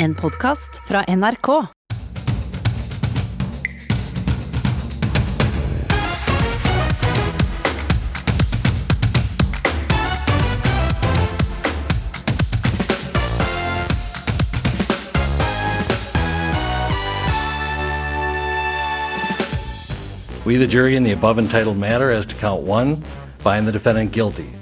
[0.00, 1.46] En podkast fra NRK.
[20.44, 23.02] We, the jury, in the above entitled matter as to count one,
[23.38, 24.52] find the defendant guilty.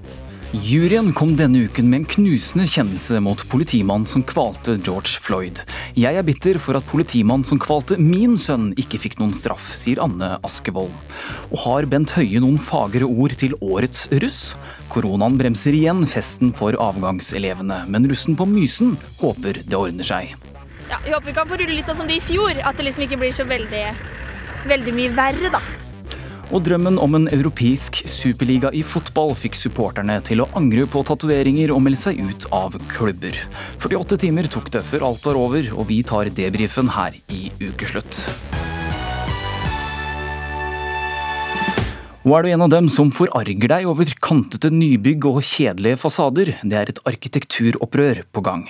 [0.55, 5.59] Juryen kom denne uken med en knusende kjennelse mot politimannen som kvalte George Floyd.
[5.99, 9.99] Jeg er bitter for at politimannen som kvalte min sønn ikke fikk noen straff, sier
[10.05, 10.93] Anne Askevold.
[11.51, 14.55] Og har Bent Høie noen fagre ord til årets russ?
[14.93, 20.37] Koronaen bremser igjen festen for avgangselevene, men russen på Mysen håper det ordner seg.
[20.87, 22.87] Ja, vi håper vi kan få rulle litt sånn som det i fjor, at det
[22.87, 23.85] liksom ikke blir så veldig,
[24.71, 25.65] veldig mye verre, da.
[26.55, 31.73] Og drømmen om en europeisk superliga i fotball fikk supporterne til å angre på tatoveringer
[31.75, 33.35] og melde seg ut av klubber.
[33.83, 38.21] 48 timer tok det før alt var over, og vi tar debrifen her i Ukeslutt.
[42.27, 46.55] Og er du en av dem som forarger deg over kantete nybygg og kjedelige fasader?
[46.63, 48.65] Det er et arkitekturopprør på gang.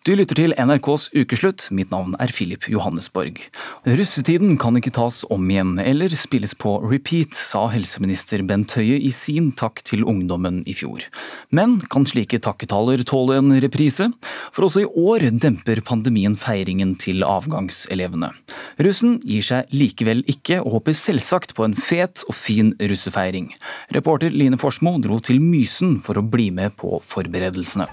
[0.00, 1.66] Du lytter til NRKs Ukeslutt.
[1.76, 3.36] Mitt navn er Filip Johannesborg.
[3.84, 9.10] Russetiden kan ikke tas om igjen eller spilles på repeat, sa helseminister Bent Høie i
[9.12, 11.04] sin takk til ungdommen i fjor.
[11.52, 14.08] Men kan slike takketaler tåle en reprise?
[14.56, 18.32] For også i år demper pandemien feiringen til avgangselevene.
[18.80, 23.52] Russen gir seg likevel ikke, og håper selvsagt på en fet og fin russefeiring.
[23.92, 27.92] Reporter Line Forsmo dro til Mysen for å bli med på forberedelsene.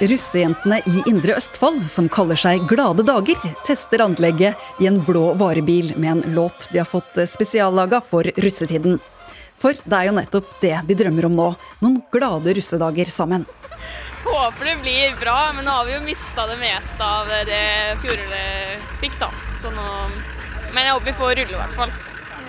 [0.00, 3.36] Russejentene i Indre Østfold, som kaller seg Glade dager,
[3.68, 8.96] tester anlegget i en blå varebil med en låt de har fått spesiallaga for russetiden.
[9.60, 11.50] For det er jo nettopp det de drømmer om nå.
[11.84, 13.44] Noen glade russedager sammen.
[14.24, 17.62] Håper det blir bra, men nå har vi jo mista det meste av det
[18.00, 19.28] fjoråret fikk, da.
[19.60, 19.88] Så nå
[20.70, 21.92] Men jeg håper vi får rulle, i hvert fall.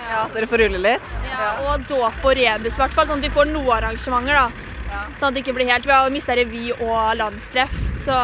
[0.08, 1.14] Ja, Dere får rulle litt?
[1.26, 3.08] Ja, og dåp og rebus, i hvert fall.
[3.10, 4.71] Sånn at vi får noen arrangementer, da.
[5.20, 7.74] Sånn at det ikke blir helt Vi har mista revy og landstreff.
[8.02, 8.16] Så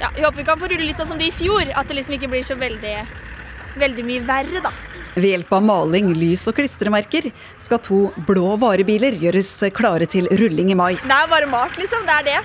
[0.00, 1.70] ja, vi håper vi kan få rulle litt sånn som det i fjor.
[1.74, 2.96] At det liksom ikke blir så veldig,
[3.80, 4.74] veldig mye verre, da.
[5.14, 7.28] Ved hjelp av maling, lys og klistremerker
[7.62, 10.92] skal to blå varebiler gjøres klare til rulling i mai.
[10.98, 12.02] Det er bare malt, liksom.
[12.08, 12.40] Det er det.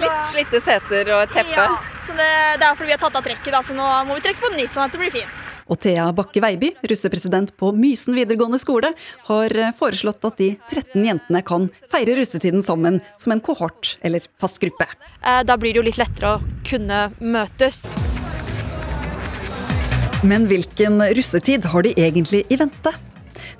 [0.00, 1.58] Litt slitte seter og et teppe.
[1.58, 1.66] Ja,
[2.06, 2.30] så det,
[2.62, 4.54] det er fordi vi har tatt av trekket, da, så nå må vi trekke på
[4.54, 5.39] nytt, sånn at det blir fint.
[5.70, 8.90] Og Thea Bakke Veiby, russepresident på Mysen videregående skole,
[9.28, 14.58] har foreslått at de 13 jentene kan feire russetiden sammen som en kohort eller fast
[14.62, 14.88] gruppe.
[15.22, 17.84] Da blir det jo litt lettere å kunne møtes.
[20.26, 22.92] Men hvilken russetid har de egentlig i vente?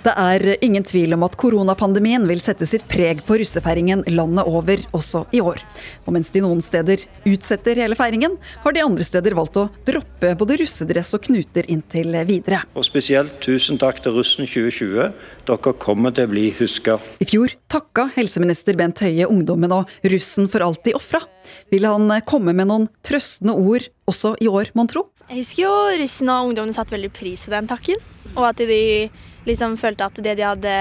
[0.01, 4.81] Det er ingen tvil om at koronapandemien vil sette sitt preg på russefeiringen landet over
[4.97, 5.61] også i år.
[6.07, 10.33] Og mens de noen steder utsetter hele feiringen, har de andre steder valgt å droppe
[10.39, 12.63] både russedress og knuter inntil videre.
[12.73, 15.13] Og spesielt tusen takk til russen 2020.
[15.51, 16.97] Dere kommer til å bli huska.
[17.21, 21.21] I fjor takka helseminister Bent Høie ungdommen og russen for alt de ofra.
[21.69, 25.05] Vil han komme med noen trøstende ord også i år, mon tro?
[25.29, 27.99] Jeg husker jo russen og ungdommene satte veldig pris på den takken.
[28.35, 29.09] Og at de
[29.47, 30.73] liksom følte at det de hadde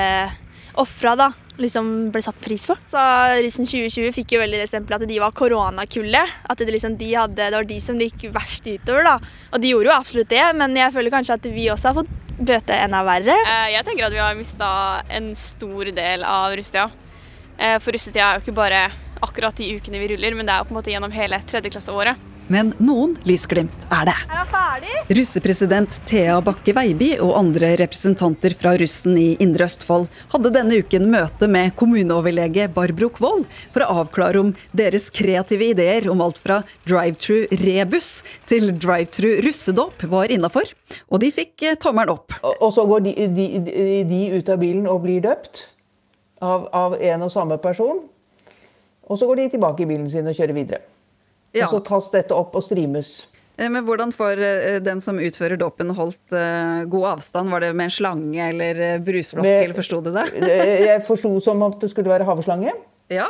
[0.80, 1.26] ofra, da,
[1.60, 2.76] liksom ble satt pris på.
[2.90, 3.00] Så
[3.44, 6.36] russen 2020 fikk jo veldig det stempelet at de var koronakullet.
[6.50, 9.04] At det, liksom, de hadde, det var de som det gikk verst utover.
[9.06, 9.16] da.
[9.52, 12.16] Og de gjorde jo absolutt det, men jeg føler kanskje at vi også har fått
[12.40, 13.36] bøte enda verre.
[13.68, 14.70] Jeg tenker at vi har mista
[15.12, 16.88] en stor del av russetida.
[17.84, 18.86] For russetida er jo ikke bare
[19.20, 22.29] akkurat de ukene vi ruller, men det er jo på en måte gjennom hele tredjeklasseåret.
[22.50, 24.16] Men noen lysglimt er det.
[24.34, 24.86] Er?
[25.14, 31.06] Russepresident Thea Bakke Veiby og andre representanter fra russen i Indre Østfold hadde denne uken
[31.12, 36.60] møte med kommuneoverlege Barbro Kvold for å avklare om deres kreative ideer om alt fra
[36.90, 38.12] drive-thru rebus
[38.50, 40.74] til drive-thru russedåp var innafor.
[41.06, 42.34] Og de fikk tommelen opp.
[42.50, 43.50] Og så går de, de,
[44.10, 45.68] de, ut av bilen og blir døpt
[46.42, 48.02] av, av en og samme person.
[49.06, 50.86] Og så går de tilbake i bilen sin og kjører videre.
[51.56, 51.66] Ja.
[51.66, 53.26] Og så tas dette opp og streames.
[53.60, 54.40] Men hvordan får
[54.80, 56.32] den som utfører dåpen holdt
[56.88, 57.50] god avstand?
[57.52, 60.24] Var det med en slange eller brusflaske, eller forsto du det?
[60.88, 62.72] jeg forsto som om det skulle være haveslange.
[63.12, 63.26] Ja.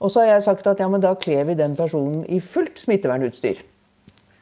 [0.00, 2.80] Og så har jeg sagt at ja, men da kler vi den personen i fullt
[2.82, 3.60] smittevernutstyr.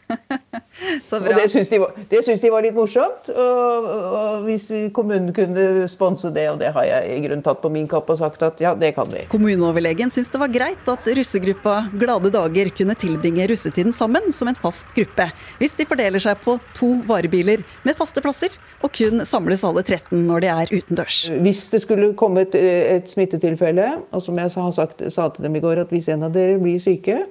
[1.19, 1.79] Og det syns de,
[2.11, 3.29] de, var litt morsomt.
[3.33, 7.71] Og, og, hvis kommunen kunne sponse det, og det har jeg i grunnen tatt på
[7.73, 9.25] min kapp og sagt at ja, det kan vi.
[9.33, 14.59] Kommuneoverlegen syns det var greit at russegruppa Glade dager kunne tilbringe russetiden sammen som en
[14.59, 15.29] fast gruppe,
[15.61, 20.15] hvis de fordeler seg på to varebiler med faste plasser, og kun samles alle 13
[20.29, 21.21] når de er utendørs.
[21.43, 25.59] Hvis det skulle komme et, et smittetilfelle, og som jeg sa, sagt, sa til dem
[25.59, 27.25] i går, at hvis en av dere blir syke,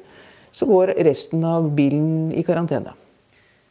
[0.58, 2.94] så går resten av bilen i karantene.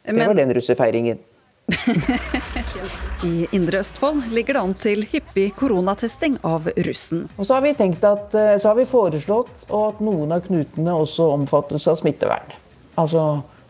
[0.04, 0.18] Men...
[0.18, 1.18] Det var den russefeiringen.
[3.24, 7.24] I Indre Østfold ligger det an til hyppig koronatesting av russen.
[7.36, 11.26] Og så har vi, at, eh, så har vi foreslått at noen av knutene også
[11.34, 12.54] omfattes av smittevern.
[12.94, 13.24] Altså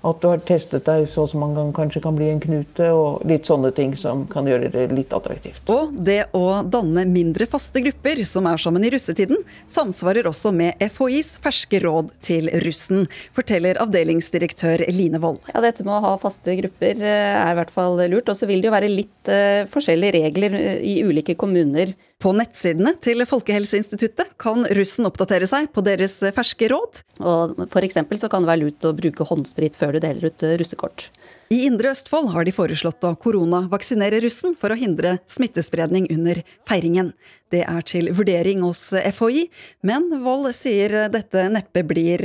[0.07, 3.49] at du har testet deg så som man kanskje kan bli en knute, og litt
[3.49, 5.63] sånne ting som kan gjøre det litt attraktivt.
[5.73, 10.81] Og det å danne mindre faste grupper som er sammen i russetiden, samsvarer også med
[10.93, 13.07] FHIs ferske råd til russen,
[13.37, 15.43] forteller avdelingsdirektør Line Wold.
[15.53, 18.29] Ja, dette med å ha faste grupper eh, er i hvert fall lurt.
[18.29, 22.33] Og så vil det jo være litt uh, forskjellige regler eh, i ulike kommuner på
[22.37, 27.03] nettsidene til Folkehelseinstituttet kan russen oppdatere seg på deres ferske råd.
[27.21, 31.11] Og for så kan det være lurt å bruke håndsprit før du deler ut russekort.
[31.47, 37.13] I Indre Østfold har de foreslått å koronavaksinere russen for å hindre smittespredning under feiringen.
[37.55, 39.45] Det er til vurdering hos FHI,
[39.87, 42.25] men Wold sier dette neppe blir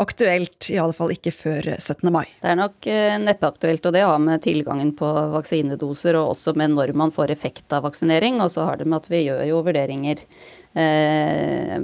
[0.00, 2.08] aktuelt, i alle fall ikke før 17.
[2.14, 2.24] mai.
[2.40, 6.56] Det er nok eh, neppe aktuelt, og det har med tilgangen på vaksinedoser og også
[6.56, 8.40] med når man får effekt av vaksinering.
[8.40, 10.24] Og så har det med at vi gjør jo vurderinger
[10.72, 11.80] Eh,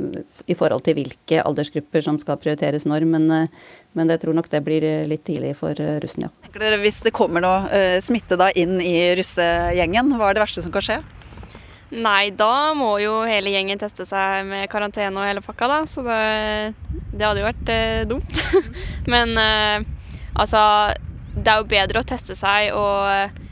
[0.48, 3.04] i forhold til hvilke aldersgrupper som skal prioriteres når.
[3.04, 3.48] Men, eh,
[3.96, 6.32] men jeg tror nok det blir litt tidlig for eh, russen, ja.
[6.58, 10.74] Dere Hvis det kommer noe smitte da inn i russegjengen, hva er det verste som
[10.74, 10.98] kan skje?
[11.88, 15.78] Nei, da må jo hele gjengen teste seg med karantene og hele pakka, da.
[15.88, 16.18] Så det,
[17.14, 18.42] det hadde jo vært eh, dumt.
[19.12, 19.86] Men eh,
[20.36, 20.60] altså
[21.32, 23.44] Det er jo bedre å teste seg og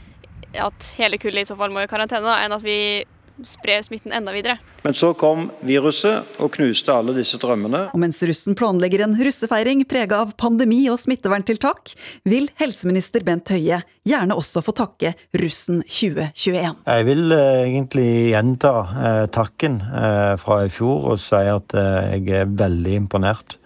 [0.57, 3.05] at hele kullet i så fall må i karantene, da, enn at vi
[3.45, 4.57] spre smitten enda videre.
[4.83, 7.87] Men så kom viruset og knuste alle disse drømmene.
[7.93, 11.93] Og mens russen planlegger en russefeiring prega av pandemi og smitteverntiltak,
[12.27, 16.81] vil helseminister Bent Høie gjerne også få takke russen 2021.
[16.87, 22.17] Jeg vil eh, egentlig gjenta eh, takken eh, fra i fjor og si at eh,
[22.17, 23.57] jeg er veldig imponert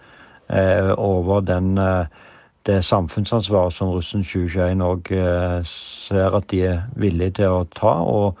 [0.50, 1.76] eh, over den
[2.62, 5.08] det samfunnsansvaret som russen 2021 òg
[5.66, 7.96] ser at de er villige til å ta.
[8.06, 8.38] og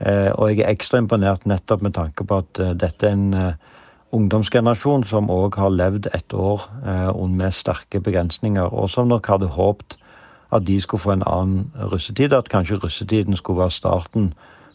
[0.00, 3.78] og jeg er ekstra imponert nettopp med tanke på at eh, dette er en eh,
[4.14, 6.62] ungdomsgenerasjon som òg har levd et år
[7.28, 9.98] med sterke begrensninger, og som nok hadde håpet
[10.48, 12.32] at de skulle få en annen russetid.
[12.32, 14.30] At kanskje russetiden skulle være starten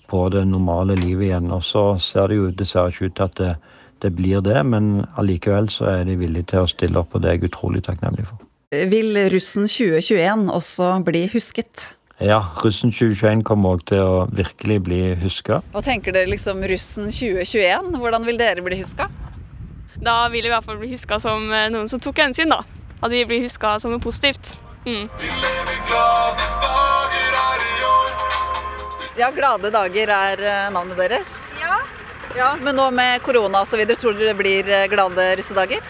[0.05, 1.49] på det normale livet igjen.
[1.49, 3.51] Og så ser det jo dessverre ikke ut til at det,
[4.05, 7.31] det blir det, men allikevel så er de villige til å stille opp, og det
[7.31, 8.43] er jeg utrolig takknemlig for.
[8.89, 11.93] Vil russen 2021 også bli husket?
[12.21, 15.63] Ja, russen 2021 kommer òg til å virkelig bli huska.
[15.73, 17.95] Hva tenker dere liksom russen 2021?
[17.97, 19.07] Hvordan vil dere bli huska?
[19.97, 22.61] Da vil vi i hvert fall bli huska som eh, noen som tok hensyn, da.
[23.01, 24.53] At vi blir huska som noe positivt.
[24.85, 25.09] Mm.
[29.17, 31.31] Ja, Glade dager er eh, navnet deres.
[31.63, 31.79] Ja.
[32.37, 35.81] ja men nå med korona osv., tror dere det blir eh, glade russedager?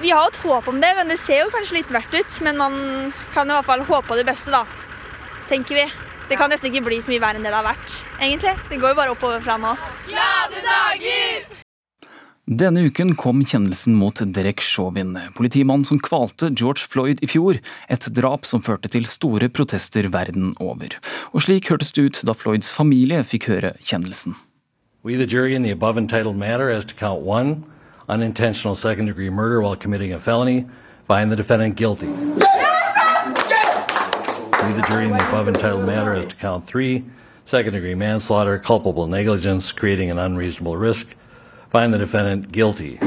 [0.00, 2.38] Vi har et håp om det, men det ser jo kanskje litt verdt ut.
[2.46, 2.78] Men man
[3.34, 4.62] kan i hvert fall håpe på det beste, da
[5.50, 5.86] tenker vi.
[6.30, 8.54] Det kan nesten ikke bli så mye verre enn det det har vært, egentlig.
[8.70, 9.74] Det går jo bare oppover fra nå.
[10.06, 11.48] Glade dager!
[12.50, 18.06] Denne uken kom kjennelsen mot Derek Chauvin, politimannen som kvalte George Floyd i fjor, et
[18.16, 20.96] drap som førte til store protester verden over.
[21.30, 24.34] Og slik hørtes det ut da Floyds familie fikk høre kjennelsen.
[25.02, 27.64] We, the jury in the above entitled matter as to count one,
[28.08, 30.66] unintentional second degree murder while committing a felony,
[31.06, 32.10] find the defendant guilty.
[34.60, 37.04] The jury, in the above entitled matter as to count three,
[37.46, 41.14] second degree manslaughter, culpable negligence, creating an unreasonable risk,
[41.70, 42.98] find the defendant guilty.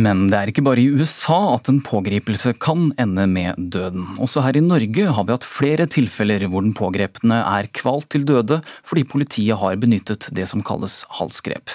[0.00, 4.06] Men det er ikke bare i USA at en pågripelse kan ende med døden.
[4.22, 8.24] Også her i Norge har vi hatt flere tilfeller hvor den pågrepne er kvalt til
[8.28, 11.74] døde fordi politiet har benyttet det som kalles halsgrep.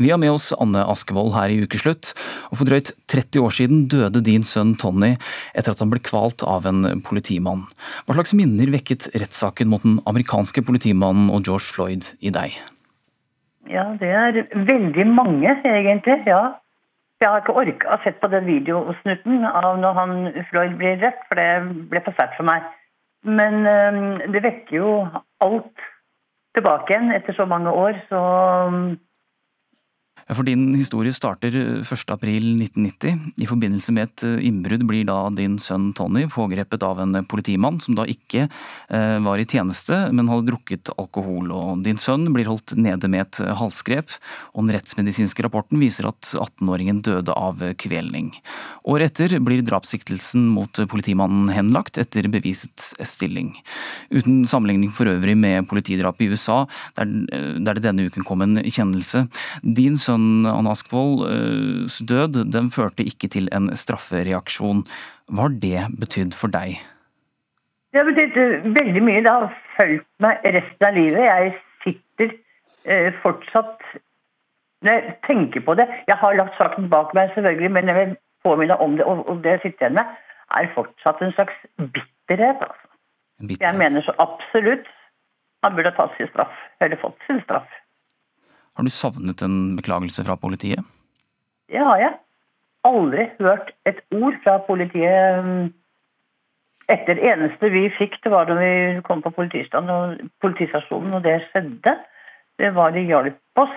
[0.00, 2.14] Vi har med oss Anne Askevold her i Ukeslutt.
[2.50, 5.12] og For drøyt 30 år siden døde din sønn Tony
[5.54, 7.66] etter at han ble kvalt av en politimann.
[8.06, 12.56] Hva slags minner vekket rettssaken mot den amerikanske politimannen og George Floyd i deg?
[13.70, 16.18] Ja, det er veldig mange, egentlig.
[16.26, 16.56] ja.
[17.20, 20.12] Jeg har ikke orka å sett på den videosnutten av når han
[20.48, 21.48] Floyd blir rett, for det
[21.90, 22.64] ble for sterkt for meg.
[23.28, 23.98] Men um,
[24.32, 24.92] det vekker jo
[25.44, 25.84] alt
[26.56, 28.22] tilbake igjen etter så mange år, så.
[30.30, 33.32] For din historie starter 1.4.1990.
[33.42, 37.80] I forbindelse med et eh, innbrudd blir da din sønn Tony pågrepet av en politimann
[37.82, 41.50] som da ikke eh, var i tjeneste, men hadde drukket alkohol.
[41.50, 44.14] Og din sønn blir holdt nede med et halsgrep,
[44.54, 48.30] og den rettsmedisinske rapporten viser at 18-åringen døde av kvelning.
[48.86, 53.56] Året etter blir drapssiktelsen mot politimannen henlagt etter bevisets stilling.
[54.14, 56.62] Uten sammenligning for øvrig med politidrap i USA,
[56.94, 59.26] der det denne uken kom en kjennelse.
[59.66, 64.84] Din sønn sønn Anne Askvolds død den førte ikke til en straffereaksjon.
[65.28, 66.80] Hva har det betydd for deg?
[67.92, 69.22] Det har betydd eh, veldig mye.
[69.24, 71.24] Det har fulgt meg resten av livet.
[71.24, 72.34] Jeg sitter
[72.84, 73.82] eh, fortsatt
[74.82, 78.14] Når jeg tenker på det Jeg har lagt saken bak meg, selvfølgelig, men jeg vil
[78.44, 80.14] påminne om det, og det jeg sitter igjen med,
[80.56, 82.62] er fortsatt en slags bitterhet.
[82.64, 82.86] Altså.
[83.40, 83.66] bitterhet.
[83.66, 84.88] Jeg mener så absolutt
[85.60, 87.68] han burde tatt sin straff, eller fått sin straff.
[88.80, 90.80] Har du savnet en beklagelse fra politiet?
[91.68, 92.14] Det har jeg.
[92.88, 95.66] Aldri hørt et ord fra politiet mm,
[96.88, 98.70] etter det eneste vi fikk, det var da vi
[99.04, 101.92] kom på politistasjonen og det skjedde.
[102.56, 103.76] Det var de hjalp oss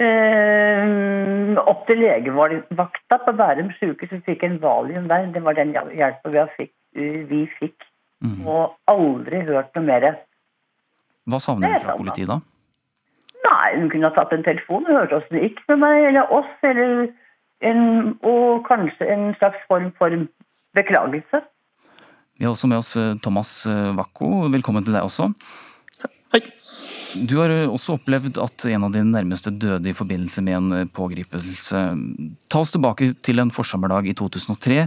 [0.00, 4.16] eh, opp til legevakta på Bærum sykehus.
[4.16, 5.28] Vi fikk en valium der.
[5.36, 6.74] Det var den hjelpa vi fikk.
[7.28, 7.90] Vi fikk.
[8.24, 8.40] Mm.
[8.48, 10.12] Og aldri hørt noe mer.
[11.28, 12.40] Hva savner du fra politiet da?
[13.46, 16.32] Nei, hun kunne ha tatt en telefon og hørt åssen det gikk med meg eller
[16.34, 16.50] oss.
[16.66, 17.06] Eller
[17.64, 20.12] en, og kanskje en slags form for
[20.76, 21.44] beklagelse.
[22.36, 23.62] Vi har også med oss eh, Thomas
[23.96, 24.44] Wakko.
[24.44, 25.30] Eh, Velkommen til deg også.
[26.34, 26.42] Hei.
[27.16, 30.90] Du har eh, også opplevd at en av dine nærmeste døde i forbindelse med en
[30.92, 31.84] pågripelse.
[32.52, 34.82] Ta oss tilbake til en forsommerdag i 2003.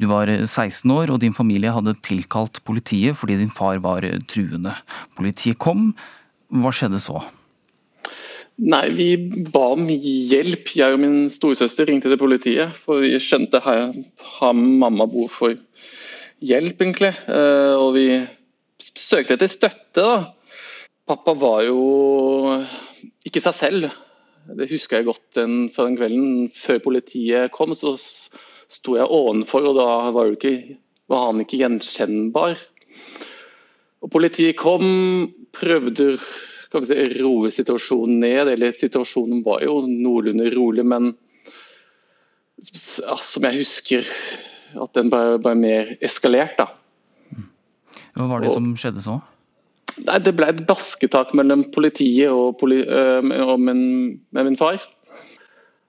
[0.00, 4.78] Du var 16 år, og din familie hadde tilkalt politiet fordi din far var truende.
[5.18, 5.90] Politiet kom.
[6.54, 7.20] Hva skjedde så?
[8.56, 9.08] Nei, vi
[9.52, 10.70] ba om hjelp.
[10.78, 12.72] Jeg og min storesøster ringte til politiet.
[12.86, 13.90] For vi skjønte her
[14.38, 15.58] har mamma behov for
[16.40, 17.12] hjelp, egentlig.
[17.28, 18.06] Eh, og vi
[18.80, 20.16] søkte etter støtte, da.
[21.06, 22.56] Pappa var jo
[23.28, 23.92] ikke seg selv.
[24.56, 26.48] Det husker jeg godt den, fra den kvelden.
[26.54, 29.86] Før politiet kom, så sto jeg ovenfor, og da
[30.16, 30.78] var, ikke,
[31.12, 32.56] var han ikke gjenkjennbar.
[34.00, 36.16] Og politiet kom, prøvde
[36.72, 38.50] kan si, roe situasjonen ned.
[38.54, 41.14] Eller situasjonen var jo noenlunde rolig, men
[42.62, 44.10] som jeg husker
[44.76, 46.58] at den ble, ble mer eskalert.
[46.58, 46.70] da.
[48.16, 49.20] Hva var det og, som skjedde så?
[50.04, 53.82] Nei, Det ble et basketak mellom politiet og, poli, øh, og min,
[54.32, 54.80] med min far.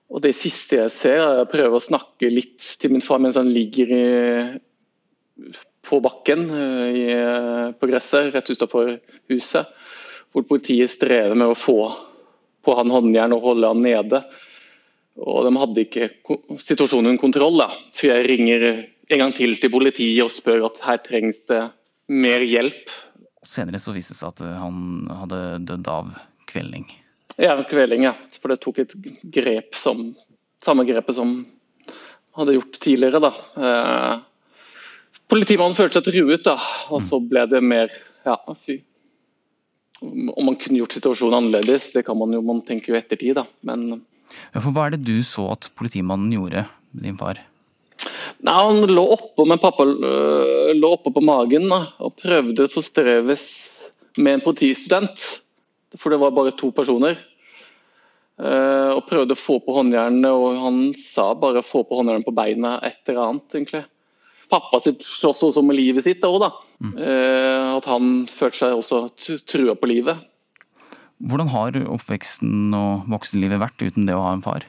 [0.08, 3.36] Og Det siste jeg ser, er å prøve å snakke litt til min far mens
[3.36, 4.06] han ligger i,
[5.84, 7.02] på bakken i,
[7.76, 8.96] på gresset rett utenfor
[9.32, 9.68] huset
[10.38, 11.80] hvor politiet strever med å få
[12.64, 14.22] på han håndjern og holde han nede.
[15.18, 16.08] Og De hadde ikke
[16.62, 17.58] situasjonen under kontroll.
[17.58, 17.72] da.
[17.96, 18.68] For jeg ringer
[19.08, 21.62] en gang til til politiet og spør at her trengs det
[22.08, 22.94] mer hjelp.
[23.46, 26.10] Senere så viste det seg at han hadde dødd av
[26.48, 26.86] kvelning.
[27.38, 28.14] Ja, kvelning, ja.
[28.38, 30.14] For det tok et grep som
[30.58, 31.44] Samme grepet som
[32.34, 33.28] hadde gjort tidligere, da.
[33.62, 36.56] Eh, politimannen følte seg truet, da.
[36.90, 37.94] Og så ble det mer
[38.26, 38.34] Ja,
[38.66, 38.80] fy
[40.02, 43.46] om man kunne gjort situasjonen annerledes, det kan man jo man tenker jo ettertid, da.
[43.66, 44.02] Men
[44.52, 47.40] ja, for Hva er det du så at politimannen gjorde din far?
[48.44, 52.72] Nei, Han lå oppå med pappa øh, lå oppå på magen da, og prøvde å
[52.72, 53.46] forstreves
[54.18, 55.24] med en politistudent.
[55.96, 57.18] For det var bare to personer.
[58.38, 62.34] Uh, og prøvde å få på håndjernene, og han sa bare 'få på håndjernene på
[62.36, 63.80] beina', et eller annet, egentlig
[64.50, 66.50] pappa sitt slåss også med livet sitt òg, da.
[66.84, 66.94] Mm.
[66.96, 70.24] Eh, at han følte seg også trua på livet.
[71.18, 74.66] Hvordan har oppveksten og voksenlivet vært uten det å ha en far?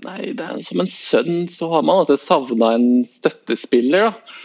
[0.00, 4.10] Nei, det er Som en sønn så har man alltid savna en støttespiller.
[4.10, 4.38] da.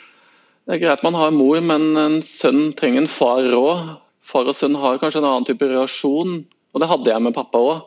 [0.65, 3.97] Det er greit man har en mor, men en sønn trenger en far òg.
[4.25, 6.39] Far og sønn har kanskje en annen type relasjon,
[6.73, 7.83] og det hadde jeg med pappa òg.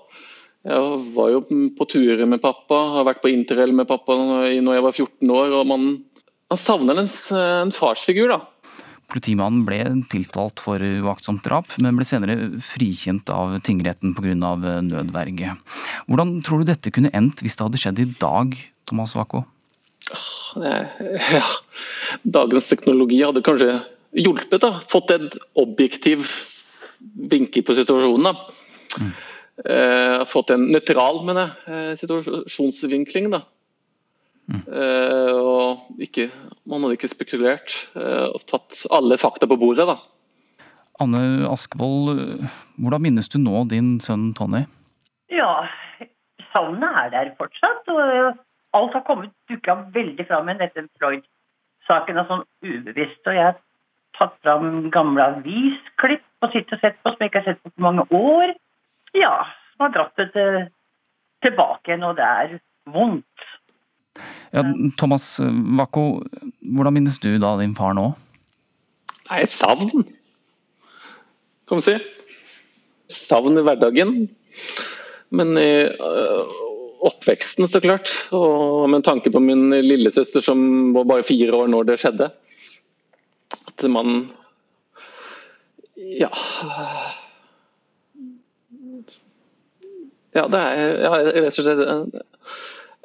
[0.68, 1.40] Jeg var jo
[1.78, 5.52] på turer med pappa, har vært på interrail med pappa når jeg var 14 år.
[5.58, 5.84] og man
[6.48, 8.40] han savner en, en farsfigur, da.
[9.08, 9.80] Politimannen ble
[10.12, 14.34] tiltalt for uaktsomt drap, men ble senere frikjent av tingretten pga.
[14.84, 15.54] nødverge.
[16.08, 18.52] Hvordan tror du dette kunne endt hvis det hadde skjedd i dag,
[18.88, 19.46] Thomas Wako?
[20.58, 21.44] Ja,
[22.24, 23.80] dagens teknologi hadde kanskje
[24.16, 24.60] hjulpet.
[24.60, 26.28] da, Fått et objektiv
[27.32, 28.28] vinkel på situasjonen.
[28.28, 29.00] da.
[29.00, 29.12] Mm.
[29.64, 33.30] Eh, fått en nøytral mener jeg, eh, situasjonsvinkling.
[33.30, 33.42] da.
[34.48, 34.62] Mm.
[34.64, 36.30] Uh, og ikke,
[36.68, 39.84] man hadde ikke spekulert uh, og tatt alle fakta på bordet.
[39.88, 39.98] da.
[40.98, 42.46] Anne Askvold,
[42.80, 44.64] hvordan minnes du nå din sønn Tonny?
[45.30, 45.68] Ja,
[46.52, 47.86] savnet er der fortsatt.
[47.92, 48.38] og
[48.76, 53.22] Alt har kommet dukka veldig fram med dette Floyd-saken sånn ubevisst.
[53.26, 53.60] og Jeg har
[54.18, 57.72] tatt fram gamle avisklipp og sittet og sett på som jeg ikke har sett på
[57.74, 58.56] på mange år.
[59.16, 59.34] Ja,
[59.74, 60.58] som har dratt det til,
[61.46, 62.58] tilbake igjen, og det er
[62.92, 63.48] vondt.
[64.54, 64.62] Ja,
[64.96, 65.36] Thomas
[65.78, 66.22] Wacko,
[66.60, 68.06] hvordan minnes du da din far nå?
[69.28, 70.06] Nei, savn,
[71.68, 71.98] kan man si.
[73.12, 74.14] Savn i hverdagen.
[75.28, 76.54] Men i øh,
[77.04, 78.08] oppveksten, så klart.
[78.32, 82.30] Og med tanke på min lillesøster som var bare fire år når det skjedde.
[83.68, 84.30] At man
[85.96, 86.30] Ja.
[90.36, 91.12] Ja, det er ja,
[91.42, 92.24] rett og slett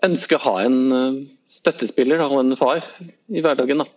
[0.05, 1.19] ønsker å ha en øh,
[1.51, 2.83] støttespiller og en far
[3.29, 3.83] i hverdagen.
[3.83, 3.89] da.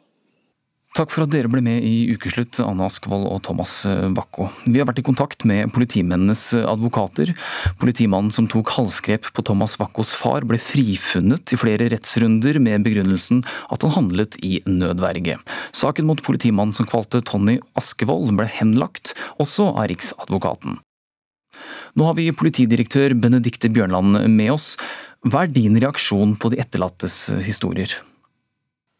[0.97, 3.83] Takk for at dere ble med i Ukeslutt, Anne Askvold og Thomas
[4.17, 4.47] Bakko.
[4.65, 7.35] Vi har vært i kontakt med politimennenes advokater.
[7.77, 13.45] Politimannen som tok halsgrep på Thomas Bakkos far, ble frifunnet i flere rettsrunder med begrunnelsen
[13.45, 15.37] at han handlet i nødverge.
[15.77, 20.81] Saken mot politimannen som kvalte Tony Askevold ble henlagt, også av Riksadvokaten.
[21.97, 24.75] Nå har vi politidirektør Benedikte Bjørnland med oss.
[25.27, 27.17] Hva er din reaksjon på de etterlattes
[27.47, 27.91] historier?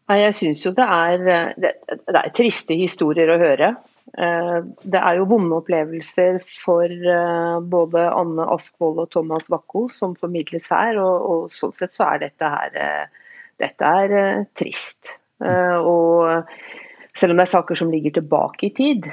[0.07, 1.21] Nei, Jeg syns jo det er,
[1.59, 3.75] det, det er, triste historier å høre.
[4.15, 4.57] Eh,
[4.87, 10.69] det er jo vonde opplevelser for eh, både Anne Askvold og Thomas Wacko som formidles
[10.71, 10.99] her.
[11.03, 13.23] Og, og, sånn sett så er dette her eh,
[13.57, 15.15] dette er trist.
[15.41, 16.27] Og
[17.17, 19.07] selv om det er saker som ligger tilbake i tid,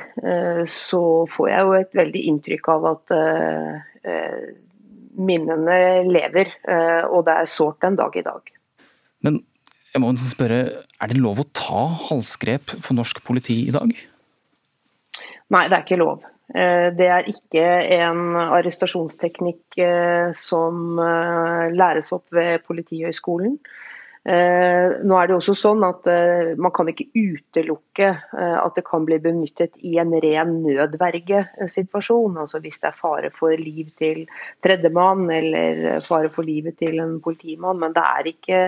[0.68, 1.00] så
[1.32, 3.14] får jeg jo et veldig inntrykk av at
[5.14, 6.50] minnene lever.
[7.10, 8.50] Og det er sårt den dag i dag.
[9.24, 9.40] Men
[9.94, 13.92] jeg må spørre, Er det lov å ta halsgrep for norsk politi i dag?
[15.54, 16.24] Nei, det er ikke lov.
[16.52, 17.64] Eh, det er ikke
[17.96, 23.56] en arrestasjonsteknikk eh, som eh, læres opp ved Politihøgskolen.
[24.24, 26.06] Nå er det også sånn at
[26.56, 32.38] Man kan ikke utelukke at det kan bli benyttet i en ren nødvergesituasjon.
[32.40, 34.22] Altså hvis det er fare for liv til
[34.64, 37.82] tredjemann eller fare for livet til en politimann.
[37.84, 38.62] Men det er ikke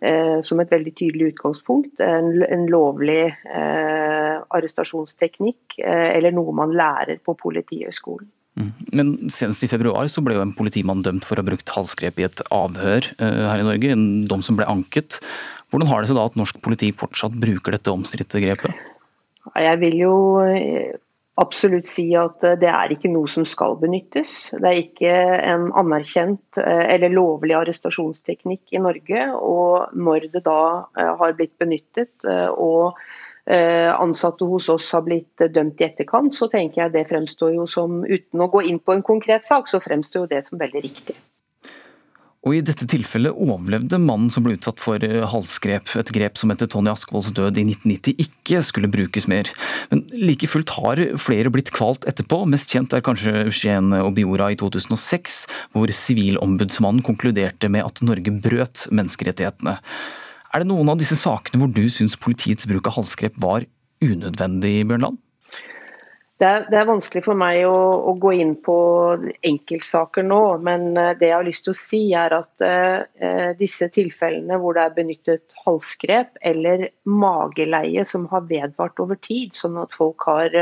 [0.00, 1.98] Eh, som et veldig tydelig utgangspunkt.
[2.00, 8.28] En, lovlig eh, arrestasjonsteknikk eh, eller noe man lærer på Politihøgskolen.
[8.58, 8.70] Mm.
[8.92, 12.18] Men senest i februar så ble jo en politimann dømt for å ha brukt halsgrep
[12.18, 13.92] i et avhør eh, her i Norge.
[13.94, 15.20] En dom som ble anket.
[15.70, 18.74] Hvordan har det seg da at norsk politi fortsatt bruker dette omstridte grepet?
[19.54, 20.96] Jeg vil jo eh,
[21.38, 24.50] absolutt si at eh, det er ikke noe som skal benyttes.
[24.56, 25.14] Det er ikke
[25.52, 29.28] en anerkjent eller lovlig arrestasjonsteknikk i Norge.
[29.38, 30.60] Og når det da
[31.22, 32.98] har blitt benyttet og
[33.48, 38.02] ansatte hos oss har blitt dømt i etterkant, så tenker jeg det fremstår jo som,
[38.04, 41.16] uten å gå inn på en konkret sak, så fremstår jo det som veldig riktig.
[42.46, 46.52] Og I dette tilfellet overlevde mannen som ble utsatt for eh, halsgrep, et grep som
[46.54, 49.50] etter Tony Askvolds død i 1990 ikke skulle brukes mer.
[49.90, 52.44] Men like fullt har flere blitt kvalt etterpå.
[52.48, 55.40] Mest kjent er kanskje Skien og Biora i 2006,
[55.74, 59.76] hvor Sivilombudsmannen konkluderte med at Norge brøt menneskerettighetene.
[60.54, 63.66] Er det noen av disse sakene hvor du syns politiets bruk av halsgrep var
[64.04, 65.18] unødvendig, Bjørnland?
[66.38, 68.76] Det er, det er, vanskelig for meg å, å, gå inn på
[69.48, 73.88] enkeltsaker nå, men eh, det jeg har lyst til å si er at eh, disse
[73.90, 79.98] tilfellene hvor det er benyttet halsgrep eller mageleie som har vedvart over tid, sånn at
[79.98, 80.54] folk har,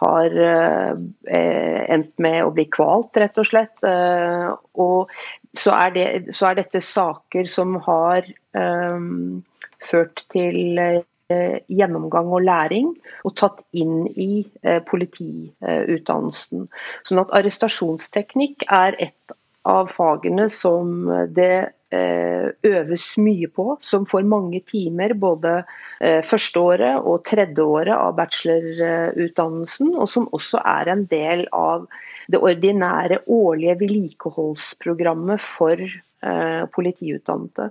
[0.00, 3.76] har eh, endt med å bli kvalt, rett og slett.
[3.84, 4.48] eh,
[4.80, 5.12] og
[5.58, 9.40] så er, det, så er, dette saker som har um,
[9.82, 12.92] ført til uh, gjennomgang og læring,
[13.26, 16.68] og tatt inn i uh, politiutdannelsen.
[17.06, 19.36] Sånn at arrestasjonsteknikk er et
[19.68, 21.04] av fagene som
[21.36, 25.58] det eh, øves mye på, som får mange timer både
[26.24, 31.84] førsteåret og tredjeåret av bachelorutdannelsen, og som også er en del av
[32.30, 35.82] det ordinære årlige vedlikeholdsprogrammet for
[36.20, 37.70] Eh, politiutdannede.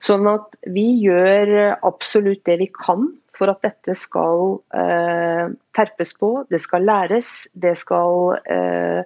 [0.00, 1.50] Sånn at vi gjør
[1.84, 7.32] absolutt det vi kan for at dette skal eh, terpes på, det skal læres.
[7.52, 9.02] Det skal eh,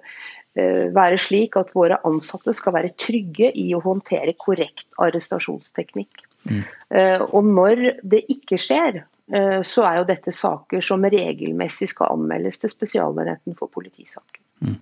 [0.55, 6.23] eh, være slik at våre ansatte skal være trygge i å håndtere korrekt arrestasjonsteknikk.
[6.47, 6.63] Mm.
[6.95, 12.15] Eh, og når det ikke skjer, eh, så er jo dette saker som regelmessig skal
[12.15, 14.44] anmeldes til Spesialenheten for politisaker.
[14.63, 14.77] Mm.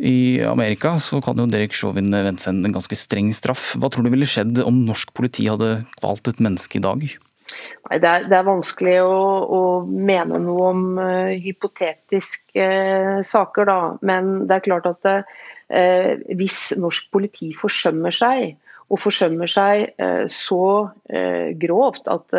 [0.00, 3.74] I Amerika så kan jo Derek Chauvin vente seg en ganske streng straff.
[3.76, 7.04] Hva tror du ville skjedd om norsk politi hadde kvalt et menneske i dag?
[7.88, 9.20] Nei, det er, det er vanskelig å,
[9.56, 13.78] å, mene noe om uh, hypotetiske uh, saker, da.
[14.06, 18.54] Men det er klart at uh, hvis norsk politi forsømmer seg,
[18.90, 19.92] og forsømmer seg
[20.34, 20.64] så
[21.62, 22.32] grovt at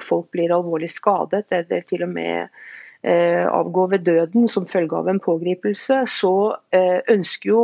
[0.00, 2.54] folk blir alvorlig skadet, eller til og med
[3.02, 6.34] avgår ved døden som følge av en pågripelse, så
[7.08, 7.62] ønsker jo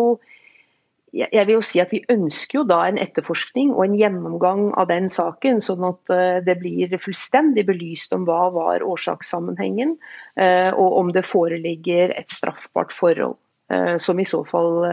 [1.16, 4.88] jeg vil jo si at Vi ønsker jo da en etterforskning og en gjennomgang av
[4.90, 9.96] den saken, sånn at eh, det blir fullstendig belyst om hva var årsakssammenhengen,
[10.36, 13.38] eh, og om det foreligger et straffbart forhold.
[13.72, 14.84] Eh, som i så fall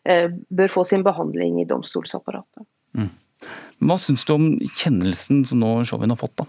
[0.00, 2.64] bør få sin behandling i domstolsapparatet.
[2.96, 3.10] Mm.
[3.84, 4.46] Hva syns du om
[4.80, 6.40] kjennelsen som nå Chauvin har fått?
[6.40, 6.48] da?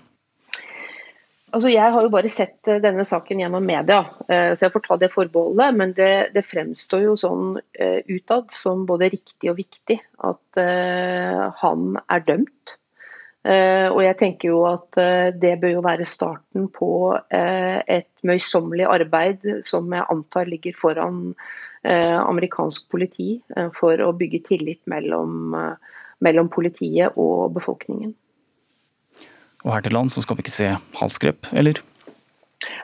[1.51, 4.83] Altså, jeg har jo bare sett eh, denne saken gjennom media, eh, så jeg får
[4.85, 5.75] ta det forbeholdet.
[5.75, 10.61] Men det, det fremstår jo sånn uh, utad som både riktig og viktig at
[11.61, 12.75] han er dømt.
[13.41, 14.99] Og jeg tenker jo at
[15.41, 16.89] det bør jo være starten på
[17.31, 21.23] et møysommelig arbeid som jeg antar ligger foran
[21.81, 23.39] amerikansk politi,
[23.79, 25.55] for å bygge tillit mellom,
[26.21, 28.13] mellom politiet og befolkningen.
[29.65, 31.81] Og her til lands så skal vi ikke se halsgrep, eller?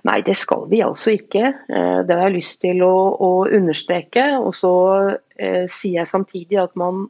[0.08, 1.52] Nei, det skal vi altså ikke.
[1.70, 4.26] Eh, det har jeg lyst til å, å understreke.
[4.42, 4.74] Og så
[5.38, 7.06] eh, sier jeg samtidig at man,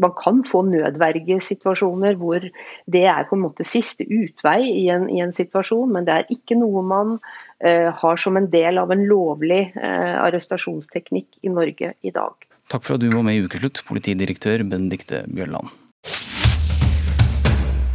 [0.00, 5.22] man kan få nødvergesituasjoner hvor det er på en måte siste utvei i en, i
[5.24, 7.18] en situasjon, men det er ikke noe man
[7.64, 12.48] eh, har som en del av en lovlig eh, arrestasjonsteknikk i Norge i dag.
[12.70, 15.72] Takk for at du var med i Ukeslutt, politidirektør Benedikte Bjørland.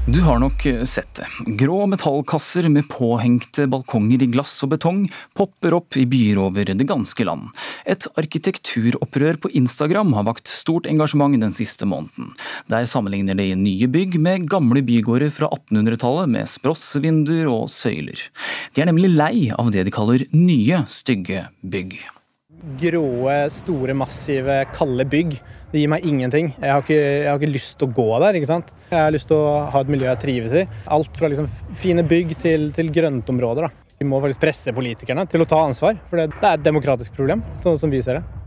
[0.06, 1.26] Du har nok sett det.
[1.58, 5.00] Grå metallkasser med påhengte balkonger i glass og betong
[5.34, 7.48] popper opp i byer over det ganske land.
[7.89, 12.36] Et arkitekturopprør på Instagram har vakt stort engasjement den siste måneden.
[12.70, 18.28] Der sammenligner de nye bygg med gamle bygårder fra 1800-tallet med sprossvinduer og søyler.
[18.78, 21.98] De er nemlig lei av det de kaller nye, stygge bygg.
[22.82, 25.38] Gråe, store, massive, kalde bygg
[25.75, 26.54] det gir meg ingenting.
[26.56, 28.38] Jeg har, ikke, jeg har ikke, lyst til å gå der.
[28.39, 28.69] ikke sant?
[28.88, 30.63] Jeg har lyst til å ha et miljø jeg trives i.
[30.95, 31.49] Alt fra liksom
[31.82, 33.67] fine bygg til, til grøntområder.
[33.67, 33.91] da.
[33.99, 37.15] Vi må faktisk presse politikerne til å ta ansvar, for det, det er et demokratisk
[37.15, 38.41] problem, sånn som vi ser det.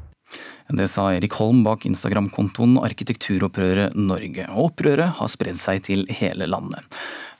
[0.68, 4.44] Det sa Erik Holm bak Instagram-kontoen Arkitekturopprøret Norge.
[4.52, 6.85] Og opprøret har spredd seg til hele landet.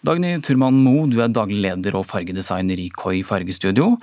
[0.04, 3.94] Dagny Turman Moe, du er daglig leder og fargedesigner i Koi fargestudio.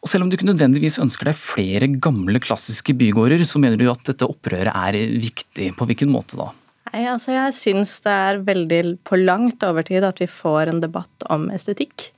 [0.00, 3.90] Og selv om du ikke nødvendigvis ønsker deg flere gamle, klassiske bygårder, så mener du
[3.92, 5.74] at dette opprøret er viktig.
[5.76, 6.48] På hvilken måte da?
[6.90, 11.28] Nei, altså Jeg syns det er veldig på langt overtid at vi får en debatt
[11.30, 12.08] om estetikk.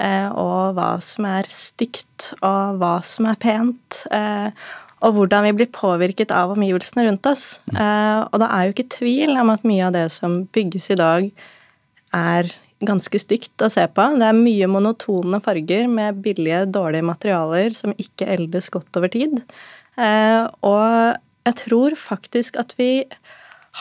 [0.00, 4.02] Eh, og hva som er stygt, og hva som er pent.
[4.12, 4.48] Eh,
[5.04, 7.60] og hvordan vi blir påvirket av omgivelsene rundt oss.
[7.68, 11.00] Eh, og det er jo ikke tvil om at mye av det som bygges i
[11.00, 11.28] dag,
[12.16, 12.48] er
[12.84, 14.08] ganske stygt å se på.
[14.20, 19.40] Det er mye monotone farger med billige, dårlige materialer som ikke eldes godt over tid.
[19.96, 23.06] Eh, og jeg tror faktisk at vi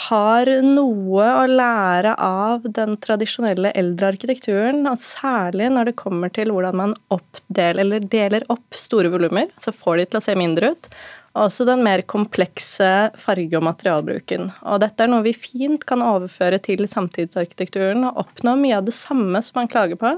[0.05, 6.51] har noe å lære av den tradisjonelle eldre arkitekturen, og særlig når det kommer til
[6.51, 10.89] hvordan man oppdeler, deler opp store volumer, så får de til å se mindre ut,
[11.35, 14.47] og også den mer komplekse farge- og materialbruken.
[14.71, 18.95] Og dette er noe vi fint kan overføre til samtidsarkitekturen og oppnå mye av det
[18.95, 20.13] samme som man klager på,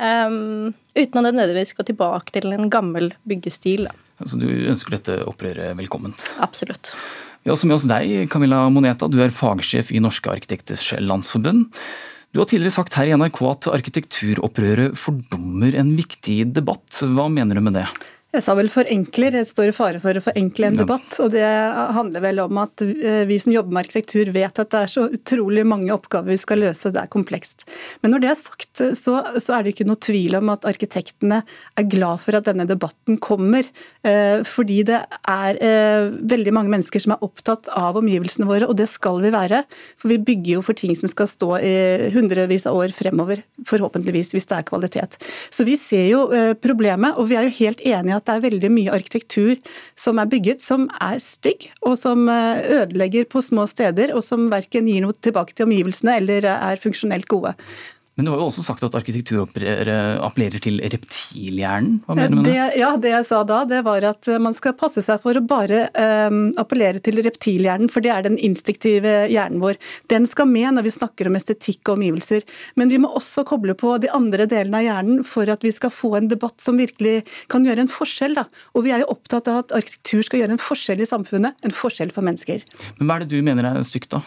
[0.00, 3.84] um, uten å nødvendigvis gå tilbake til en gammel byggestil.
[4.16, 6.24] Altså, du ønsker dette opprøret velkomment?
[6.40, 6.94] Absolutt.
[7.44, 9.12] Vi har også med oss deg, Camilla Moneta.
[9.12, 11.68] Du er fagsjef i Norske arkitekters landsforbund.
[12.32, 17.04] Du har tidligere sagt her i NRK at arkitekturopprøret fordummer en viktig debatt.
[17.04, 17.86] Hva mener du med det?
[18.36, 21.08] Jeg sa vel forenkler, jeg står i fare for å forenkle en debatt.
[21.24, 21.46] Og det
[21.96, 25.06] handler vel om at eh, vi som jobber med arkitektur vet at det er så
[25.08, 27.64] utrolig mange oppgaver vi skal løse, det er komplekst.
[28.02, 31.38] Men når det er sagt, så, så er det ikke noe tvil om at arkitektene
[31.80, 33.64] er glad for at denne debatten kommer.
[34.04, 35.00] Eh, fordi det
[35.32, 39.32] er eh, veldig mange mennesker som er opptatt av omgivelsene våre, og det skal vi
[39.32, 39.62] være.
[39.96, 41.74] For vi bygger jo for ting som skal stå i
[42.12, 45.16] hundrevis av år fremover, forhåpentligvis, hvis det er kvalitet.
[45.48, 46.26] Så vi ser jo
[46.60, 49.56] problemet, og vi er jo helt enige i at det er veldig mye arkitektur
[49.98, 54.48] som er bygget som er stygg, og som eh, ødelegger på små steder, og som
[54.52, 57.54] verken gir noe tilbake til omgivelsene eller er funksjonelt gode.
[58.16, 61.98] Men du har jo også sagt at arkitektur appellerer til reptilhjernen.
[62.06, 62.54] Hva mener du med det?
[62.80, 65.82] Ja, det jeg sa da, det var at man skal passe seg for å bare
[66.32, 69.76] um, appellere til reptilhjernen, for det er den instinktive hjernen vår.
[70.08, 72.46] Den skal med når vi snakker om estetikk og omgivelser.
[72.80, 75.92] Men vi må også koble på de andre delene av hjernen for at vi skal
[75.92, 77.18] få en debatt som virkelig
[77.52, 78.38] kan gjøre en forskjell.
[78.40, 78.46] Da.
[78.72, 81.78] Og vi er jo opptatt av at arkitektur skal gjøre en forskjell i samfunnet, en
[81.84, 82.64] forskjell for mennesker.
[82.96, 84.24] Men hva er det du mener er stygt, da?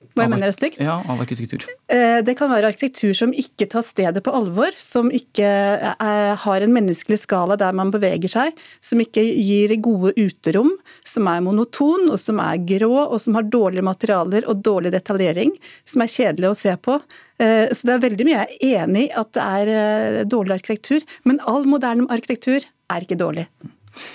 [0.00, 0.78] Hva jeg mener er stygt?
[0.80, 1.66] Ja, av arkitektur.
[1.92, 6.64] Eh, det kan være arkitektur som ikke tar stedet på alvor, som ikke eh, har
[6.64, 10.72] en menneskelig skala der man beveger seg, som ikke gir gode uterom,
[11.06, 15.52] som er monoton, og som er grå, og som har dårlige materialer og dårlig detaljering,
[15.84, 16.96] som er kjedelig å se på.
[17.36, 21.04] Eh, så det er veldig mye jeg er enig i at det er dårlig arkitektur,
[21.28, 23.50] men all moderne arkitektur er ikke dårlig.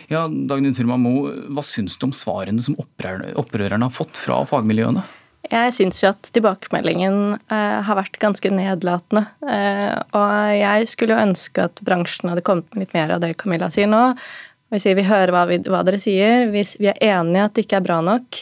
[0.09, 5.03] Ja, Dagny Turma Moe, hva syns du om svarene som opprørerne har fått fra fagmiljøene?
[5.51, 9.25] Jeg syns jo at tilbakemeldingen eh, har vært ganske nedlatende.
[9.45, 13.35] Eh, og jeg skulle jo ønske at bransjen hadde kommet med litt mer av det
[13.41, 14.01] Camilla sier nå.
[14.73, 17.65] Vi sier vi hører hva, vi, hva dere sier, vi, vi, er enige at det
[17.67, 18.41] ikke er bra nok.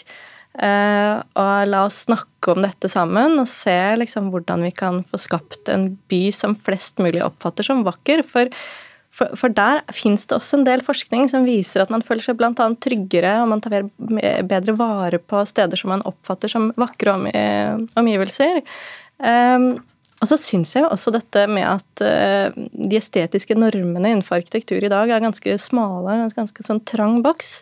[0.53, 5.19] Eh, og la oss snakke om dette sammen og se liksom hvordan vi kan få
[5.21, 8.23] skapt en by som flest mulig oppfatter som vakker.
[8.27, 8.51] For
[9.13, 12.39] for, for der fins det også en del forskning som viser at man føler seg
[12.39, 12.67] bl.a.
[12.81, 13.85] tryggere og man tar
[14.49, 18.63] bedre vare på steder som man oppfatter som vakre eh, omgivelser.
[19.21, 19.75] Um,
[20.23, 24.79] og så syns jeg jo også dette med at uh, de estetiske normene innenfor arkitektur
[24.79, 27.57] i dag er ganske smale, ganske, ganske sånn trang boks.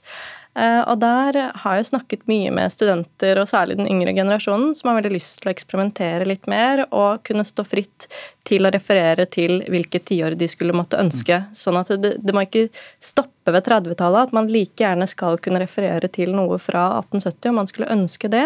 [0.51, 4.89] Eh, og der har jeg snakket mye med studenter, og særlig den yngre generasjonen, som
[4.89, 8.09] har veldig lyst til å eksperimentere litt mer og kunne stå fritt
[8.47, 11.43] til å referere til hvilke tiår de skulle måtte ønske.
[11.55, 12.67] Sånn at det, det må ikke
[12.99, 17.59] stoppe ved 30-tallet, at man like gjerne skal kunne referere til noe fra 1870 om
[17.61, 18.45] man skulle ønske det.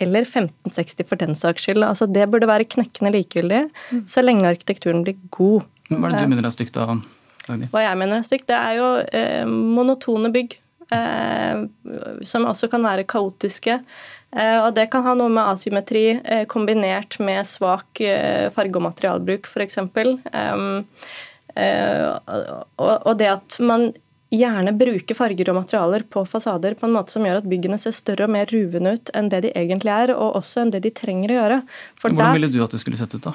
[0.00, 1.82] Eller 1560 for den saks skyld.
[1.84, 4.06] Altså, det burde være knekkende likegyldig, mm.
[4.08, 5.66] så lenge arkitekturen blir god.
[5.90, 6.94] Hva er det du mener er stygt, da?
[7.74, 10.54] Hva jeg mener er stygt, det er jo eh, monotone bygg.
[10.90, 11.60] Eh,
[12.26, 13.78] som også kan være kaotiske.
[14.30, 18.02] Eh, og det kan ha noe med asymmetri eh, kombinert med svak
[18.54, 19.78] farge- og materialbruk, f.eks.
[22.80, 23.90] Og det at man
[24.30, 27.94] gjerne bruker farger og materialer på fasader på en måte som gjør at byggene ser
[27.94, 30.92] større og mer ruvende ut enn det de egentlig er, og også enn det de
[30.94, 31.62] trenger å gjøre.
[31.98, 33.34] For Hvordan ville du at det skulle sett ut, da?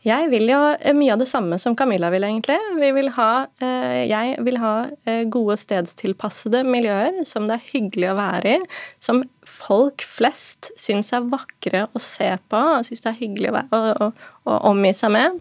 [0.00, 2.56] Jeg vil jo eh, mye av det samme som Camilla vil, egentlig.
[2.80, 8.08] Vi vil ha, eh, jeg vil ha eh, gode stedstilpassede miljøer som det er hyggelig
[8.08, 8.70] å være i.
[9.02, 13.62] Som folk flest syns er vakre å se på og syns det er hyggelig å,
[13.76, 14.10] å,
[14.48, 15.36] å, omgi seg med.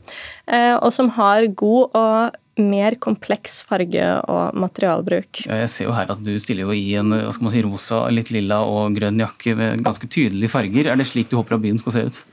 [0.81, 5.45] Og som har god og mer kompleks farge- og materialbruk.
[5.45, 8.01] Jeg ser jo her at du stiller jo i en hva skal man si, rosa,
[8.11, 10.91] litt lilla og grønn jakke med ganske tydelige farger.
[10.91, 12.23] Er det slik du håper at byen skal se ut?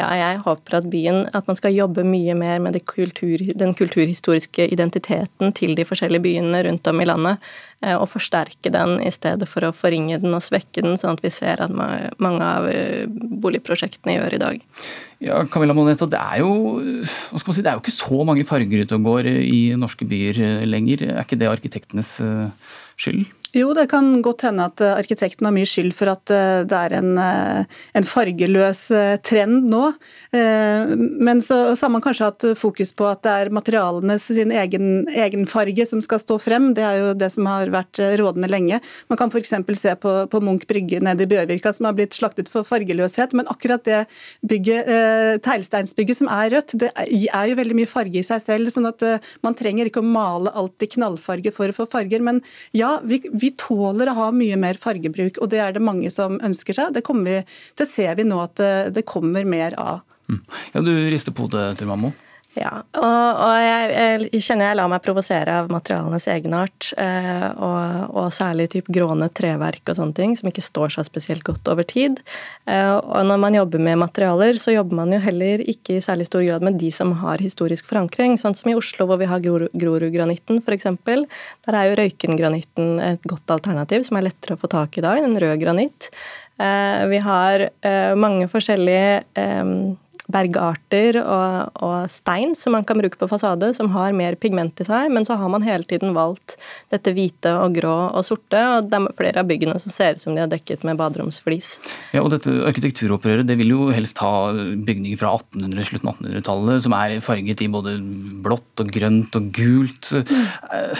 [0.00, 4.68] Ja, jeg håper at byen At man skal jobbe mye mer med kultur, den kulturhistoriske
[4.72, 7.50] identiteten til de forskjellige byene rundt om i landet.
[7.80, 11.22] Eh, og forsterke den i stedet for å forringe den og svekke den, sånn at
[11.24, 14.66] vi ser at mange av eh, boligprosjektene gjør i dag.
[15.24, 18.20] Ja, Camilla Moneta, det er jo hva skal man si, det er jo ikke så
[18.28, 21.08] mange farger går i norske byer eh, lenger.
[21.08, 22.18] Er ikke det arkitektenes
[23.00, 23.24] skyld?
[23.50, 26.76] Jo, det kan godt hende at eh, arkitekten har mye skyld for at eh, det
[26.76, 28.82] er en, eh, en fargeløs
[29.26, 29.80] trend nå.
[30.30, 35.08] Men så, så, har man kanskje hatt fokus på at det er materialenes sin egen,
[35.10, 36.70] egen, farge som skal stå frem.
[36.76, 38.78] Det er jo det som har vært rådende lenge.
[39.10, 39.52] Man kan f.eks.
[39.80, 43.34] se på, på Munch brygge nede i Bjørvika som har blitt slaktet for fargeløshet.
[43.36, 44.04] Men akkurat det
[44.46, 48.70] bygget, teglsteinsbygget som er rødt, det er jo veldig mye farge i seg selv.
[48.74, 49.04] sånn at
[49.46, 52.22] man trenger ikke å male alt i knallfarge for å få farger.
[52.24, 52.42] Men
[52.76, 56.38] ja, vi vi tåler å ha mye mer fargebruk, og det er det mange som
[56.44, 56.94] ønsker seg.
[56.96, 57.38] Det, vi,
[57.80, 60.02] det ser vi nå at det, det kommer mer av.
[60.30, 60.42] Mm.
[60.74, 62.12] Ja, Du rister på hodet, Turmamo.
[62.60, 66.90] Ja, og, og jeg, jeg, kjenner jeg lar meg provosere av materialenes egenart.
[67.00, 71.46] Eh, og, og, særlig typ gråne treverk og sånne ting, som ikke står seg spesielt
[71.46, 72.20] godt over tid.
[72.70, 76.28] Eh, og når man jobber med materialer, så jobber man jo heller ikke i særlig
[76.28, 78.36] stor grad med de som har historisk forankring.
[78.38, 80.90] Sånn som i Oslo, hvor vi har Grorudgranitten f.eks.
[81.00, 85.06] Der er jo Røykengranitten et godt alternativ, som er lettere å få tak i i
[85.06, 85.24] dag.
[85.24, 86.10] En rød granitt.
[86.60, 89.74] Eh, vi har eh, mange forskjellige eh,
[90.32, 94.86] bergarter og, og, stein som man kan bruke på fasade, som har mer pigment i
[94.86, 96.56] seg, men så har man hele tiden valgt
[96.92, 100.24] dette hvite og grå og sorte, og det er flere av byggene som ser ut
[100.24, 101.72] som de er dekket med baderomsflis.
[102.14, 106.86] Ja, og dette arkitekturopprøret det vil jo helst ha bygninger fra 1800, slutten av 1800-tallet
[106.86, 107.96] som er farget i både
[108.44, 110.12] blått og grønt og gult.
[110.20, 110.96] Mm.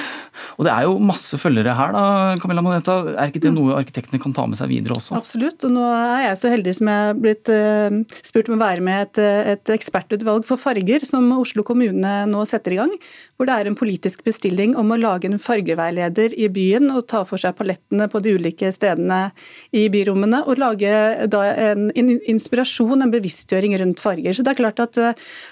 [0.59, 2.05] Og det er jo masse følgere her, da,
[2.41, 2.99] Camilla Moneta.
[3.15, 5.17] Er ikke det noe arkitektene kan ta med seg videre også?
[5.19, 8.63] Absolutt, og nå er jeg så heldig som jeg er blitt uh, spurt om å
[8.63, 12.93] være med et et ekspertutvalg for farger som Oslo kommune nå setter i gang.
[13.37, 17.23] Hvor det er en politisk bestilling om å lage en fargeveileder i byen og ta
[17.29, 19.21] for seg palettene på de ulike stedene
[19.77, 20.43] i byrommene.
[20.47, 24.37] Og lage en inspirasjon, en bevisstgjøring rundt farger.
[24.37, 24.99] Så det er klart at,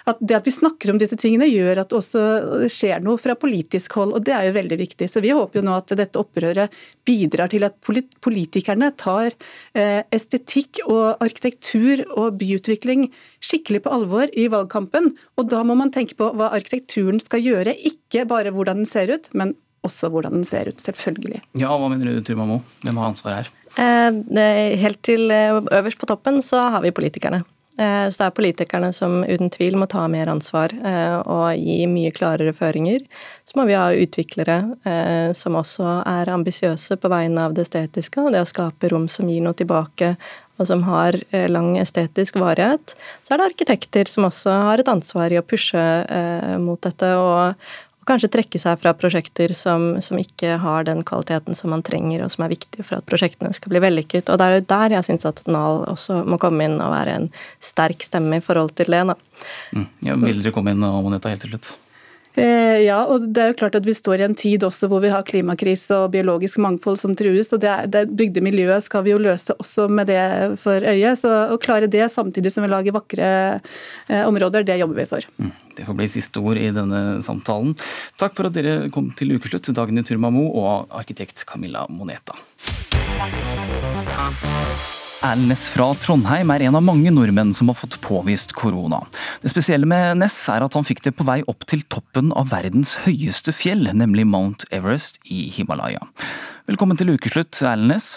[0.09, 3.37] at det at vi snakker om disse tingene gjør at det også skjer noe fra
[3.39, 5.11] politisk hold, og det er jo veldig viktig.
[5.11, 6.75] Så vi håper jo nå at dette opprøret
[7.09, 7.79] bidrar til at
[8.25, 9.33] politikerne tar
[9.77, 15.13] eh, estetikk og arkitektur og byutvikling skikkelig på alvor i valgkampen.
[15.39, 19.11] Og da må man tenke på hva arkitekturen skal gjøre, ikke bare hvordan den ser
[19.13, 19.55] ut, men
[19.87, 21.43] også hvordan den ser ut, selvfølgelig.
[21.59, 22.61] Ja, Hva mener du, Turmamo?
[22.85, 23.55] Hvem har ansvaret her?
[23.79, 27.45] Eh, helt til eh, øverst på toppen så har vi politikerne.
[27.79, 30.75] Eh, så det er politikerne som uten tvil må ta mer ansvar
[31.25, 33.05] og gi mye klarere føringer.
[33.47, 34.59] Så må vi ha utviklere
[35.37, 39.31] som også er ambisiøse på vegne av det estetiske og det å skape rom som
[39.31, 40.17] gir noe tilbake
[40.59, 42.95] og som har eh, lang estetisk varighet.
[43.23, 47.13] Så er det arkitekter som også har et ansvar i å pushe eh, mot dette,
[47.15, 47.55] og
[48.09, 52.33] kanskje trekke seg fra prosjekter som, som, ikke har den kvaliteten som man trenger, og
[52.35, 54.31] som er viktig for at prosjektene skal bli vellykket.
[54.33, 57.19] Og det er jo der jeg syns at NAL også må komme inn og være
[57.21, 57.29] en
[57.65, 59.05] sterk stemme i forhold til det.
[59.73, 59.87] Mm.
[60.07, 61.77] Ja, vil dere komme inn, Moneta, helt til slutt?
[62.39, 65.01] Eh, ja, og det er jo klart at vi står i en tid også hvor
[65.03, 67.51] vi har klimakrise og biologisk mangfold som trues.
[67.53, 70.23] og Det, er, det bygde miljøet skal vi jo løse også med det
[70.63, 71.15] for øye.
[71.19, 75.27] Så å klare det samtidig som vi lager vakre eh, områder, det jobber vi for.
[75.41, 77.77] Mm, det får bli siste ord i denne samtalen.
[78.19, 82.35] Takk for at dere kom til ukeslutt, Dagny Turmamo og arkitekt Camilla Moneta.
[85.19, 89.01] Erlend Næss fra Trondheim er en av mange nordmenn som har fått påvist korona.
[89.43, 92.53] Det spesielle med Næss er at han fikk det på vei opp til toppen av
[92.53, 96.07] verdens høyeste fjell, nemlig Mount Everest i Himalaya.
[96.71, 98.11] Velkommen til ukeslutt, Erlend Næss.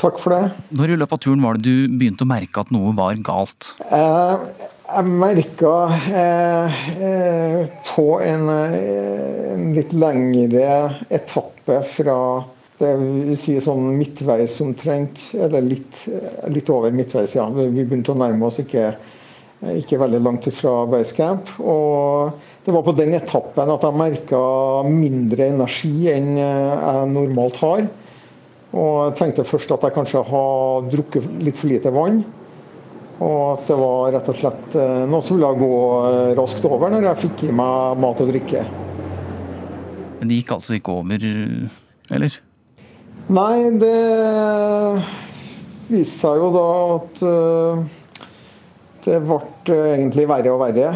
[0.00, 0.54] Takk for det.
[0.72, 3.74] Når i løpet av turen var det du begynte å merke at noe var galt?
[3.90, 4.46] Eh,
[4.90, 5.74] jeg merka
[6.10, 7.60] eh, eh,
[7.92, 10.70] på en, eh, en litt lengre
[11.10, 12.16] etappe fra
[12.80, 15.98] det vil si sånn midtveis omtrent, eller litt,
[16.48, 17.44] litt, over midtveis, ja.
[17.52, 18.86] Vi begynte å nærme oss ikke,
[19.82, 21.52] ikke veldig langt fra basecamp.
[21.60, 24.40] Og det var på den etappen at jeg merka
[24.88, 27.84] mindre energi enn jeg normalt har.
[28.72, 32.22] Og jeg tenkte først at jeg kanskje har drukket litt for lite vann.
[33.20, 36.92] Og at det var rett og slett eh, noe som ville gå eh, raskt over
[36.92, 38.64] når jeg fikk i meg mat og drikke.
[40.20, 41.26] Men det gikk altså ikke over,
[42.16, 42.38] eller?
[43.30, 43.96] Nei, det
[45.90, 47.22] viste seg jo da at
[49.06, 50.90] det ble egentlig verre og verre.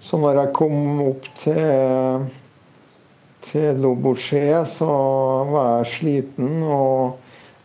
[0.00, 2.26] Så når jeg kom opp til,
[3.46, 4.90] til Loboché, så
[5.50, 7.18] var jeg sliten og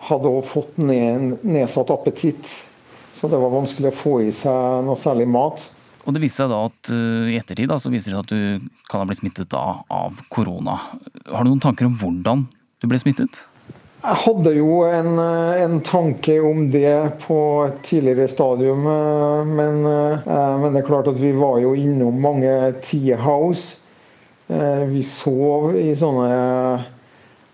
[0.10, 2.49] hadde også fått ned, nedsatt appetitt.
[3.13, 5.69] Så det var vanskelig å få i seg noe særlig mat.
[6.04, 8.34] Og det viste seg da at uh, i ettertid da, så viser det seg at
[8.34, 10.80] du kan ha blitt smittet da, av korona.
[11.30, 12.47] Har du noen tanker om hvordan
[12.82, 13.45] du ble smittet?
[14.04, 20.58] Jeg hadde jo en, en, tanke om det på et tidligere stadium, eh, men, eh,
[20.60, 22.52] men, det er klart at vi var jo innom mange
[22.84, 23.80] tea house.
[24.52, 26.28] Eh, vi sov i sånne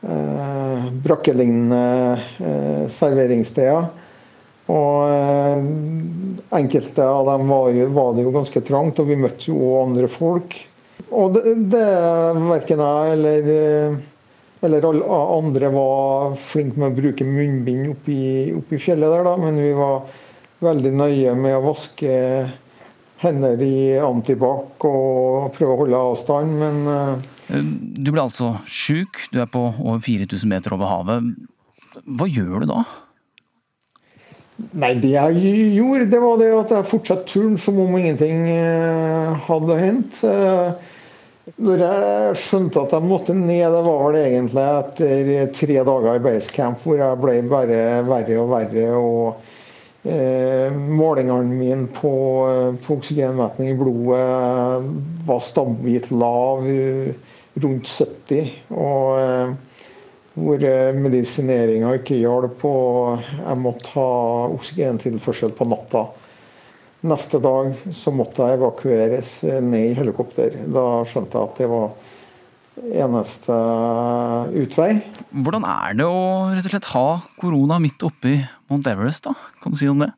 [0.01, 2.17] eh, brakkelignende
[2.97, 3.85] serveringssteder.
[4.69, 9.57] Og enkelte av dem var, jo, var, det jo ganske trangt, og vi møtte jo
[9.57, 10.57] òg andre folk.
[11.09, 11.85] Og det, det
[12.45, 13.51] verken jeg eller
[14.61, 18.17] eller alle andre var flinke med å bruke munnbind oppi,
[18.51, 19.35] oppi fjellet der, da.
[19.39, 20.01] Men vi var
[20.59, 22.15] veldig nøye med å vaske
[23.19, 29.41] hender i antibac og prøve å holde avstand, men eh, Du ble altså sjuk, du
[29.43, 31.31] er på over 4000 meter over havet.
[32.07, 32.83] Hva gjør du da?
[34.59, 39.37] Nei, det jeg gjorde, det var det at jeg fortsatte turen som om ingenting eh,
[39.45, 40.19] hadde hendt.
[40.27, 40.89] Eh,
[41.63, 46.23] når jeg skjønte at jeg måtte ned, det var vel egentlig etter tre dager i
[46.23, 48.85] basecamp hvor jeg ble bare verre og verre.
[48.99, 52.13] og eh, Målingene mine på,
[52.83, 54.91] på oksygenmetning i blodet
[55.29, 56.67] var stabilt lav,
[57.59, 58.53] rundt 70.
[58.75, 59.57] og eh,
[60.39, 60.63] hvor
[60.95, 64.09] medisineringa ikke hjalp, og jeg måtte ha
[64.55, 66.07] oksygentilførsel på natta.
[67.09, 70.57] Neste dag så måtte jeg evakueres ned i helikopter.
[70.67, 71.91] Da skjønte jeg at det var
[72.79, 73.55] eneste
[74.55, 74.91] utvei.
[75.31, 76.23] Hvordan er det å
[76.53, 77.07] rett og slett ha
[77.39, 79.27] korona midt oppi Mount Everest?
[79.27, 79.35] da?
[79.63, 80.11] Kan du si om det?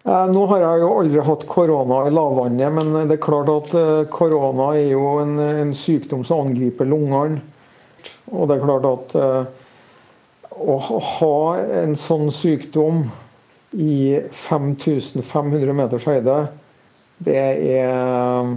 [0.00, 3.74] Eh, nå har jeg jo aldri hatt korona i lavvannet, men det er klart at
[3.76, 7.42] eh, korona er jo en, en sykdom som angriper lungene.
[8.28, 9.44] Og det er klart at eh,
[10.60, 10.76] å
[11.16, 11.36] ha
[11.80, 13.06] en sånn sykdom
[13.72, 16.42] i 5500 meters høyde,
[17.20, 18.50] det er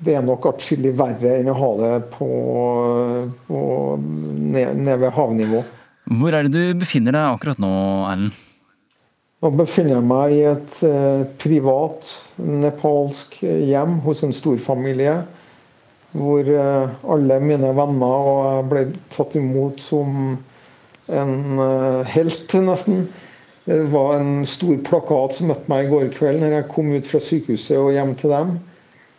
[0.00, 2.28] det er nok atskillig verre enn å ha det på,
[3.46, 3.58] på
[4.00, 5.64] ned, ned, ved havnivå.
[6.20, 7.72] Hvor er det du befinner deg akkurat nå,
[8.08, 8.38] Erlend?
[9.40, 12.08] Nå befinner jeg meg i et eh, privat
[12.44, 15.14] nepalsk hjem hos en storfamilie.
[16.12, 20.38] Hvor eh, alle mine venner og ble tatt imot som
[21.10, 23.04] en eh, helt, nesten.
[23.64, 27.06] Det var en stor plakat som møtte meg i går kveld når jeg kom ut
[27.06, 28.58] fra sykehuset og hjem til dem.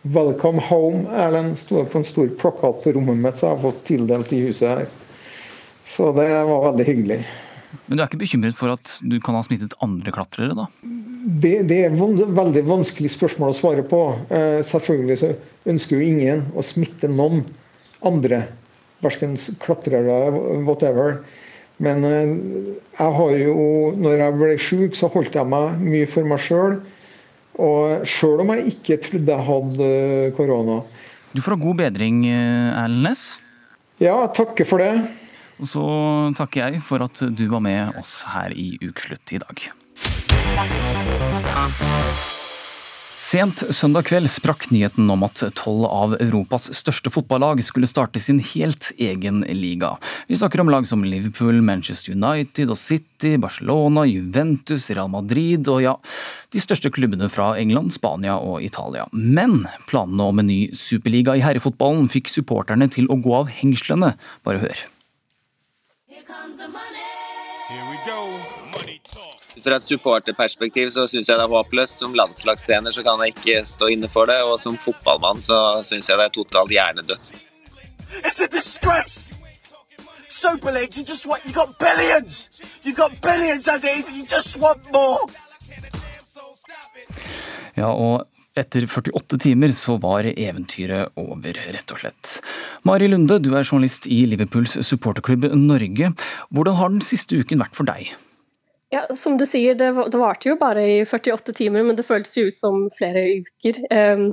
[0.02, 3.84] 'Welcome home', Erlend, sto på en stor plakat på rommet mitt, som jeg har fått
[3.86, 4.88] tildelt i huset her.
[5.86, 7.20] Så det var veldig hyggelig.
[7.86, 10.66] Men du er ikke bekymret for at du kan ha smittet andre klatrere, da?
[11.22, 14.00] Det, det er veldig vanskelig spørsmål å svare på.
[14.26, 15.30] Eh, selvfølgelig så
[15.70, 17.44] ønsker jo ingen å smitte noen
[18.02, 18.48] andre.
[19.02, 20.16] Verken klatrere,
[20.66, 21.20] whatever.
[21.82, 22.32] Men eh,
[22.98, 23.68] jeg har jo,
[23.98, 26.80] når jeg ble syk, så holdt jeg meg mye for meg sjøl.
[27.62, 29.88] Og sjøl om jeg ikke trodde jeg hadde
[30.38, 30.80] korona.
[31.32, 33.26] Du får ha god bedring, eh, Erlend Næss.
[34.02, 34.96] Ja, takker for det.
[35.62, 35.84] Og så
[36.34, 39.68] takker jeg for at du var med oss her i Ukeslutt i dag.
[43.32, 48.42] Sent søndag kveld sprakk nyheten om at tolv av Europas største fotballag skulle starte sin
[48.44, 49.94] helt egen liga.
[50.28, 55.80] Vi snakker om lag som Liverpool, Manchester United og City, Barcelona, Juventus, Real Madrid og
[55.80, 55.96] ja,
[56.52, 59.08] de største klubbene fra England, Spania og Italia.
[59.16, 64.12] Men planene om en ny superliga i herrefotballen fikk supporterne til å gå av hengslene.
[64.44, 64.88] Bare hør.
[67.72, 68.51] Here we go.
[69.60, 72.00] Fra et supporterperspektiv så syns jeg det er håpløst.
[72.00, 76.08] Som landslagstrener så kan jeg ikke stå inne for det, og som fotballmann så syns
[76.08, 77.32] jeg det er totalt hjernedødt.
[87.78, 88.26] Ja, og
[88.58, 92.34] etter 48 timer så var eventyret over, rett og slett.
[92.88, 96.12] Mari Lunde, du er journalist i Liverpools supporterklubb Norge.
[96.50, 98.12] Hvordan har den siste uken vært for deg?
[98.92, 102.36] Ja, Som du sier, det, det varte jo bare i 48 timer, men det føltes
[102.36, 103.78] jo ut som flere uker.
[103.88, 104.32] Um,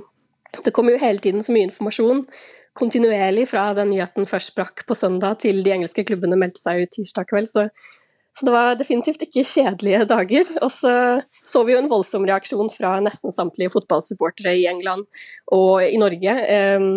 [0.66, 2.26] det kom jo hele tiden så mye informasjon
[2.80, 6.94] kontinuerlig fra den nyheten først brakk på søndag til de engelske klubbene meldte seg ut
[6.96, 7.50] tirsdag kveld.
[7.50, 7.68] Så,
[8.36, 10.52] så, det var definitivt ikke kjedelige dager.
[10.64, 10.94] Og så
[11.44, 15.08] så vi jo en voldsom reaksjon fra nesten samtlige fotballsupportere i England
[15.56, 16.36] og i Norge.
[16.80, 16.90] Um,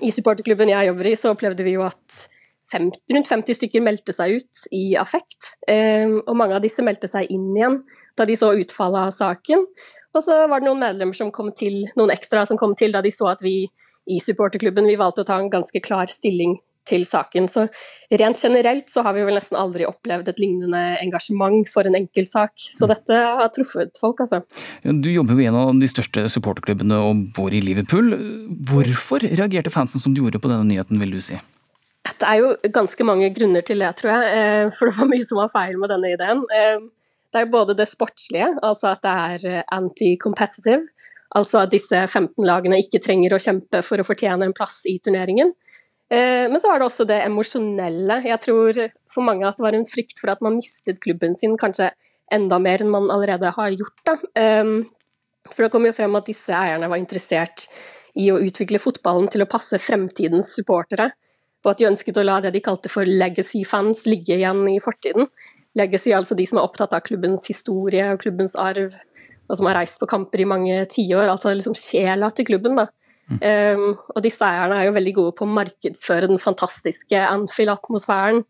[0.00, 2.24] I supporterklubben jeg jobber i, så opplevde vi jo at
[2.72, 5.54] fem, rundt 50 stykker meldte seg ut i affekt.
[5.70, 7.82] Um, og mange av disse meldte seg inn igjen
[8.18, 9.66] da de så utfallet av saken.
[10.16, 13.02] Og så var det noen medlemmer som kom til, noen ekstra som kom til da
[13.04, 13.60] de så at vi
[14.08, 16.56] i supporterklubben vi valgte å ta en ganske klar stilling
[16.88, 17.48] til saken.
[17.52, 17.66] Så
[18.20, 22.54] rent generelt så har vi vel nesten aldri opplevd et lignende engasjement for en enkeltsak.
[22.56, 24.40] Så dette har truffet folk, altså.
[24.82, 28.14] Du jobber jo i en av de største supporterklubbene og bor i Liverpool.
[28.72, 31.38] Hvorfor reagerte fansen som de gjorde på denne nyheten, vil du si?
[32.16, 34.38] Det er jo ganske mange grunner til det, tror jeg.
[34.38, 36.42] Eh, for det var mye som var feil med denne ideen.
[36.54, 36.80] Eh,
[37.34, 40.80] det er både det sportslige, altså at det er eh, anti-competitive.
[41.36, 44.96] Altså at disse 15 lagene ikke trenger å kjempe for å fortjene en plass i
[45.04, 45.52] turneringen.
[46.08, 48.14] Men så er det også det emosjonelle.
[48.24, 48.78] Jeg tror
[49.12, 51.90] for mange at det var en frykt for at man mistet klubben sin kanskje
[52.32, 54.00] enda mer enn man allerede har gjort.
[54.08, 54.14] Da.
[55.52, 57.66] For det kom jo frem at disse eierne var interessert
[58.16, 61.10] i å utvikle fotballen til å passe fremtidens supportere
[61.64, 65.26] og at de ønsket å la det de kalte for legacy-fans ligge igjen i fortiden.
[65.78, 68.94] Legacy altså de som er opptatt av klubbens historie og klubbens arv,
[69.48, 71.26] og som har reist på kamper i mange tiår.
[71.26, 72.78] Altså liksom sjela til klubben.
[72.78, 72.86] da.
[73.28, 73.40] Mm.
[73.42, 78.44] Um, og disse eierne er jo veldig gode på å markedsføre den fantastiske Anfield-atmosfæren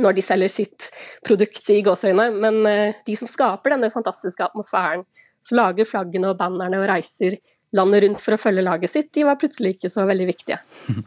[0.00, 0.86] når de selger sitt
[1.26, 5.02] produkt i gåseøyne, men uh, de som skaper denne fantastiske atmosfæren,
[5.42, 7.36] som lager flaggene og bannerne og reiser
[7.76, 10.60] landet rundt for å følge laget sitt, de var plutselig ikke så veldig viktige.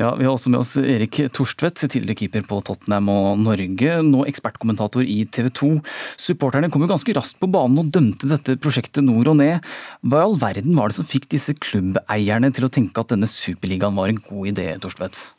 [0.00, 4.24] Ja, Vi har også med oss Erik Torstvedt, tidligere keeper på Tottenham og Norge, nå
[4.28, 5.70] ekspertkommentator i TV 2.
[6.20, 9.64] Supporterne kom jo ganske raskt på banen og dømte dette prosjektet nord og ned.
[10.02, 13.30] Hva i all verden var det som fikk disse klubbeierne til å tenke at denne
[13.30, 15.35] superligaen var en god idé, Torstvedt?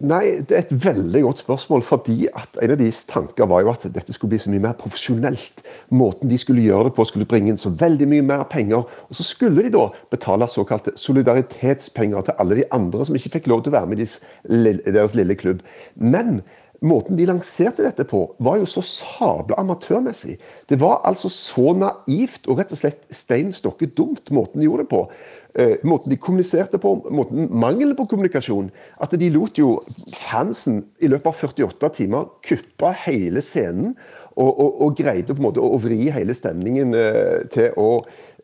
[0.00, 1.82] Nei, Det er et veldig godt spørsmål.
[1.82, 4.72] fordi at En av deres tanker var jo at dette skulle bli så mye mer
[4.72, 5.62] profesjonelt.
[5.90, 8.84] Måten de skulle gjøre det på, skulle bringe inn så veldig mye mer penger.
[9.10, 13.46] Og så skulle de da betale såkalte solidaritetspenger til alle de andre som ikke fikk
[13.46, 15.60] lov til å være med i deres lille klubb.
[15.96, 16.42] Men
[16.82, 20.38] måten de lanserte dette på, var jo så sabla amatørmessig.
[20.68, 24.86] Det var altså så naivt og rett og slett stein stokke dumt, måten de gjorde
[24.86, 25.02] det på.
[25.54, 28.72] Eh, måten de kommuniserte på, måten mangelen på kommunikasjon.
[29.00, 29.76] At de lot jo
[30.16, 33.94] fansen i løpet av 48 timer kuppe hele scenen.
[34.32, 37.90] Og, og, og greide på en måte å vri hele stemningen eh, til å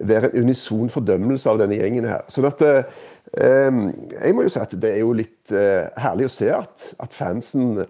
[0.05, 2.27] være en unison fordømmelse av denne gjengen her.
[2.29, 2.83] Sånn at eh,
[3.41, 7.17] Jeg må jo si at det er jo litt eh, herlig å se at, at
[7.17, 7.87] fansen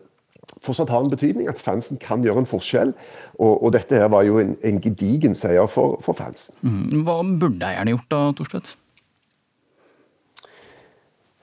[0.65, 1.49] fortsatt har en betydning.
[1.49, 2.93] At fansen kan gjøre en forskjell.
[3.39, 6.55] Og, og dette her var jo en, en gedigen seier for, for fansen.
[6.63, 7.03] Mm.
[7.07, 8.77] Hva burde eierne gjort da, Thorstvedt?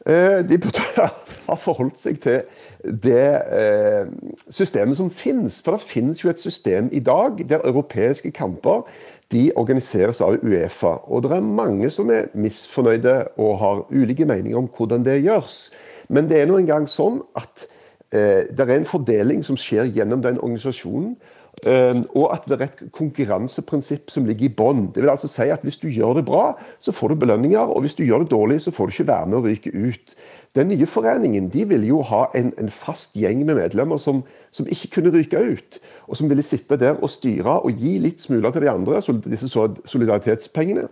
[0.05, 0.81] Eh, de burde
[1.47, 2.43] ha forholdt seg til
[2.85, 3.25] det
[3.57, 4.05] eh,
[4.53, 5.61] systemet som finnes.
[5.65, 8.85] For det finnes jo et system i dag der europeiske kamper
[9.33, 10.99] de organiseres av Uefa.
[11.09, 15.71] Og det er mange som er misfornøyde og har ulike meninger om hvordan det gjøres.
[16.07, 17.65] Men det er nå engang sånn at
[18.11, 21.15] det er en fordeling som skjer gjennom den organisasjonen.
[21.63, 24.89] Um, og at det er et konkurranseprinsipp som ligger i bånn.
[24.93, 26.49] Det vil altså si at hvis du gjør det bra,
[26.83, 29.29] så får du belønninger, og hvis du gjør det dårlig, så får du ikke være
[29.31, 30.15] med å ryke ut.
[30.55, 34.67] Den nye foreningen de ville jo ha en, en fast gjeng med medlemmer som, som,
[34.67, 35.79] ikke kunne ryke ut.
[36.07, 39.01] Og som ville sitte der og styre og gi litt smuler til de andre,
[39.31, 40.89] disse solidaritetspengene.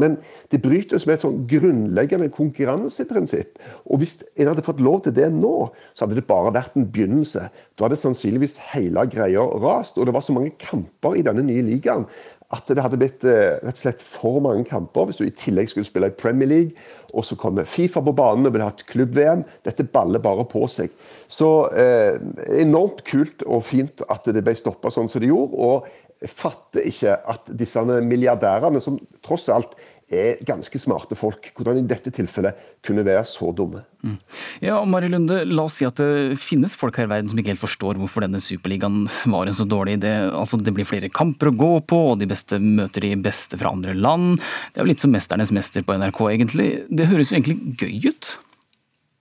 [0.00, 0.16] Men
[0.50, 3.60] det brytes med et sånn grunnleggende konkurranseprinsipp.
[3.86, 6.88] Og hvis en hadde fått lov til det nå, så hadde det bare vært en
[6.90, 7.46] begynnelse.
[7.74, 9.98] Da hadde sannsynligvis hele greia rast.
[9.98, 12.08] Og det var så mange kamper i denne nye ligaen
[12.52, 15.70] at det hadde blitt eh, rett og slett for mange kamper hvis du i tillegg
[15.72, 16.86] skulle spille i Premier League.
[17.14, 19.44] Og så kommer Fifa på banen og vil ha et klubb-VM.
[19.66, 20.92] Dette baller bare på seg.
[21.30, 22.18] Så eh,
[22.60, 25.54] enormt kult og fint at det ble stoppa sånn som det gjorde.
[25.54, 25.92] og
[26.30, 29.74] fatter ikke at disse milliardærene, som tross alt
[30.12, 33.84] er ganske smarte folk, hvordan i dette tilfellet kunne være så dumme.
[34.04, 34.16] Mm.
[34.64, 37.54] Ja, Mari Lunde, La oss si at det finnes folk her i verden som ikke
[37.54, 40.12] helt forstår hvorfor denne superligaen var en så dårlig idé.
[40.28, 43.72] Altså, det blir flere kamper å gå på, og de beste møter de beste fra
[43.72, 44.40] andre land.
[44.72, 46.68] Det er jo litt som 'Mesternes mester' på NRK, egentlig.
[46.90, 48.34] Det høres jo egentlig gøy ut?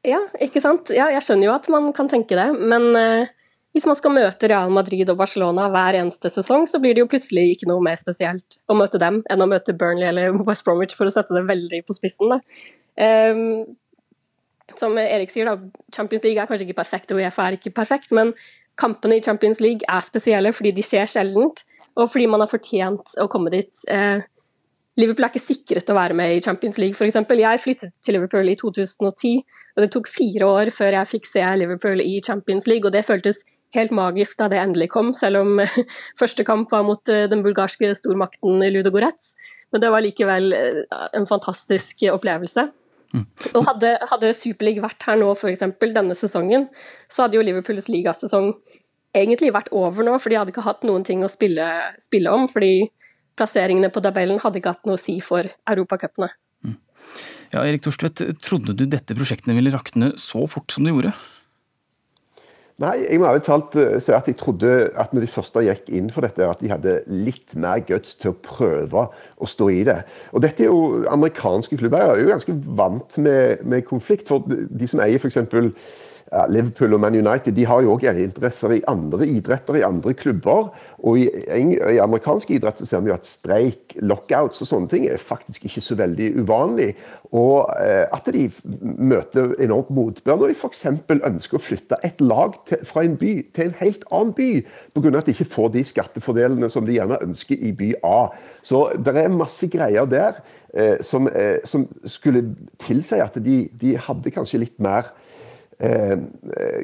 [0.03, 0.91] Ja, ikke sant.
[0.91, 3.25] Ja, jeg skjønner jo at man kan tenke det, men uh
[3.73, 7.09] hvis man skal møte Real Madrid og Barcelona hver eneste sesong, så blir det jo
[7.09, 10.93] plutselig ikke noe mer spesielt å møte dem enn å møte Burnley eller West Bromwich,
[10.97, 12.35] for å sette det veldig på spissen.
[12.93, 13.63] Um,
[14.77, 18.13] som Erik sier, da, Champions League er kanskje ikke perfekt, og Uefa er ikke perfekt,
[18.13, 18.35] men
[18.79, 21.65] kampene i Champions League er spesielle fordi de skjer sjeldent,
[21.97, 23.73] og fordi man har fortjent å komme dit.
[23.89, 24.21] Uh,
[25.01, 27.17] Liverpool er ikke sikret å være med i Champions League, f.eks.
[27.17, 29.41] Jeg flyttet til Liverpool i 2010,
[29.73, 33.01] og det tok fire år før jeg fikk se Liverpool i Champions League, og det
[33.07, 33.41] føltes
[33.77, 35.59] helt magisk da det endelig kom, selv om
[36.21, 39.33] første kamp var mot eh, den bulgarske stormakten Ludogorets.
[39.73, 40.83] Men det var likevel eh,
[41.17, 42.67] en fantastisk opplevelse.
[43.13, 43.25] Mm.
[43.53, 45.65] Og hadde, hadde Superliga vært her nå f.eks.
[45.83, 46.67] denne sesongen,
[47.11, 48.55] så hadde jo Liverpools ligasesong
[49.13, 51.67] egentlig vært over nå, for de hadde ikke hatt noen ting å spille,
[52.01, 52.47] spille om.
[52.49, 52.89] fordi
[53.37, 56.29] plasseringene på tabellen hadde ikke hatt noe å si for europacupene.
[56.65, 56.75] Mm.
[57.53, 61.13] Ja, Erik Torstvedt, trodde du dette prosjektet ville rakne så fort som det gjorde?
[62.81, 65.91] Nei, jeg må ærlig talt eh, si at jeg trodde at når de første gikk
[65.93, 69.83] inn for dette, at de hadde litt mer guts til å prøve å stå i
[69.85, 69.99] det.
[70.33, 74.25] Og dette er jo Amerikanske klubber er jo ganske vant med, med konflikt.
[74.31, 75.37] For de som eier f.eks.
[76.49, 80.71] Liverpool og Man United de har jo også interesser i andre idretter, i andre klubber.
[81.03, 85.05] Og i, i amerikansk idrett så ser vi jo at streik, lockouts og sånne ting
[85.11, 86.93] er faktisk ikke så veldig uvanlig.
[87.35, 88.47] Og eh, at de
[88.81, 90.85] møter enormt motbør når de f.eks.
[91.13, 94.49] ønsker å flytte et lag til, fra en by til en helt annen by,
[94.95, 95.13] pga.
[95.19, 98.19] at de ikke får de skattefordelene som de gjerne ønsker i by A.
[98.65, 100.39] Så det er masse greier der
[100.73, 102.45] eh, som, eh, som, skulle
[102.81, 105.11] tilsi at de, de hadde kanskje litt mer
[105.79, 106.17] eh,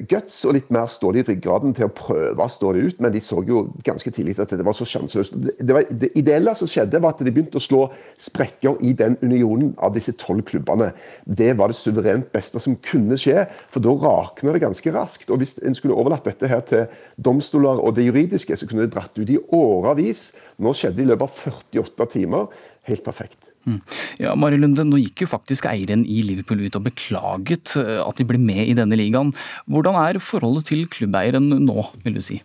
[0.09, 3.13] guts og litt mer stål i ryggraden til å prøve å stå det ut, men
[3.13, 5.35] de så jo ganske tidlig at det var så sjanseløst.
[5.35, 7.81] Det, det ideelle som skjedde, var at de begynte å slå
[8.21, 10.91] sprekker i den unionen av disse tolv klubbene.
[11.25, 15.29] Det var det suverent beste som kunne skje, for da rakna det ganske raskt.
[15.29, 16.87] Og hvis en skulle overlatt dette her til
[17.17, 20.31] domstoler og det juridiske, så kunne det dratt ut i årevis.
[20.59, 22.49] Nå skjedde det i løpet av 48 timer.
[22.89, 23.48] Helt perfekt.
[23.67, 23.79] Mm.
[24.21, 28.19] Ja, Mari Lunde, nå gikk jo faktisk eieren i Liverpool ut og beklaget eh, at
[28.19, 29.33] de ble med i denne ligaen.
[29.69, 32.39] Hvordan er forholdet til klubbeieren nå, vil du si?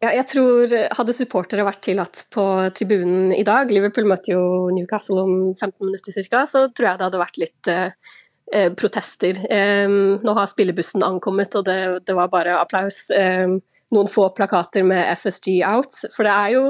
[0.00, 2.44] Ja, jeg tror Hadde supportere vært tillatt på
[2.76, 7.06] tribunen i dag, Liverpool møtte jo Newcastle om 15 minutter ca., så tror jeg det
[7.08, 8.14] hadde vært litt eh,
[8.56, 9.36] eh protester.
[9.52, 9.92] Eh,
[10.24, 13.10] nå har spillebussen ankommet, og det, det var bare applaus.
[13.12, 15.92] Eh, noen få plakater med FSG out.
[16.14, 16.64] For det er jo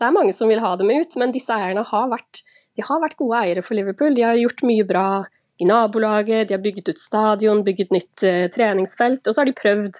[0.00, 2.40] det er mange som vil ha dem ut, men disse eierne har vært
[2.76, 4.14] de har vært gode eiere for Liverpool.
[4.14, 5.06] De har gjort mye bra
[5.60, 9.56] i nabolaget, de har bygget ut stadion, bygget nytt eh, treningsfelt, og så har de
[9.58, 9.98] prøvd,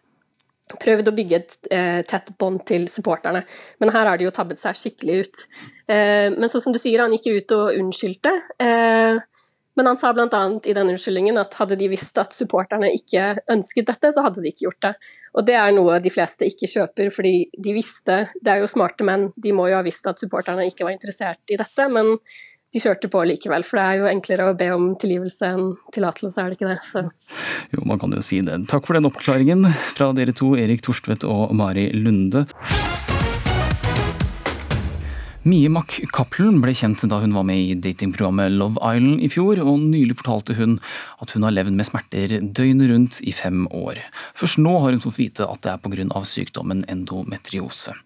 [0.80, 3.42] prøvd å bygge et eh, tett bånd til supporterne.
[3.82, 5.42] Men her har de jo tabbet seg skikkelig ut.
[5.90, 8.32] Eh, men sånn som du sier, han gikk ut og unnskyldte.
[8.62, 9.20] Eh,
[9.78, 10.40] Men han sa bl.a.
[10.66, 14.50] i den unnskyldningen at hadde de visst at supporterne ikke ønsket dette, så hadde de
[14.50, 14.90] ikke gjort det.
[15.38, 19.06] Og det er noe de fleste ikke kjøper, fordi de visste Det er jo smarte
[19.06, 22.16] menn, de må jo ha visst at supporterne ikke var interessert i dette, men
[22.70, 23.64] de kjørte på likevel.
[23.66, 26.80] For det er jo enklere å be om tilgivelse enn tillatelse, er det ikke det?
[26.86, 27.04] Så.
[27.74, 28.60] Jo, man kan jo si det.
[28.70, 32.46] Takk for den oppklaringen fra dere to, Erik Torstvedt og Mari Lunde.
[35.50, 39.58] Mie Mack Cappelen ble kjent da hun var med i datingprogrammet Love Island i fjor,
[39.64, 40.76] og nylig fortalte hun
[41.24, 43.98] at hun har levd med smerter døgnet rundt i fem år.
[44.38, 46.22] Først nå har hun fått vite at det er pga.
[46.28, 47.96] sykdommen endometriose.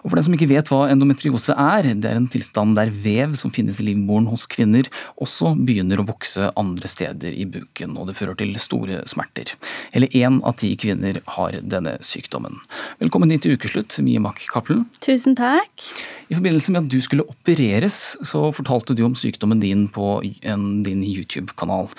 [0.00, 3.36] Og For den som ikke vet hva endometriose er, det er en tilstand der vev
[3.36, 4.88] som finnes i livmoren hos kvinner,
[5.20, 9.52] også begynner å vokse andre steder i buken, og det fører til store smerter.
[9.92, 12.62] Hele én av ti kvinner har denne sykdommen.
[13.02, 14.86] Velkommen hit til ukeslutt, Mie Mack Cappelen.
[15.04, 15.90] Tusen takk.
[16.30, 20.68] I forbindelse med at du skulle opereres, så fortalte du om sykdommen din på en,
[20.86, 21.90] din YouTube-kanal.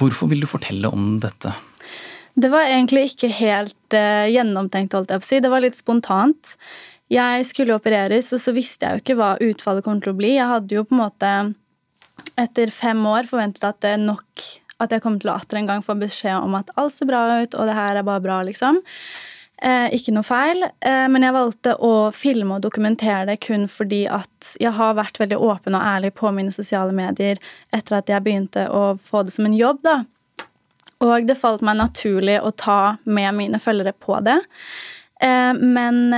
[0.00, 1.52] Hvorfor vil du fortelle om dette?
[2.40, 5.42] Det var egentlig ikke helt uh, gjennomtenkt, holdt jeg på å si.
[5.44, 6.54] Det var litt spontant.
[7.10, 10.36] Jeg skulle opereres, og så visste jeg jo ikke hva utfallet kom til å bli.
[10.36, 11.32] Jeg hadde jo på en måte
[12.40, 14.46] etter fem år forventet at det er nok
[14.80, 17.20] at jeg kom til å atter en gang få beskjed om at alt ser bra
[17.42, 18.80] ut, og det her er bare bra, liksom.
[19.60, 24.06] Eh, ikke noe feil, eh, men jeg valgte å filme og dokumentere det kun fordi
[24.08, 27.36] at jeg har vært veldig åpen og ærlig på mine sosiale medier
[27.76, 29.82] etter at jeg begynte å få det som en jobb.
[29.84, 29.98] da.
[31.04, 34.38] Og det falt meg naturlig å ta med mine følgere på det.
[35.20, 36.08] Eh, men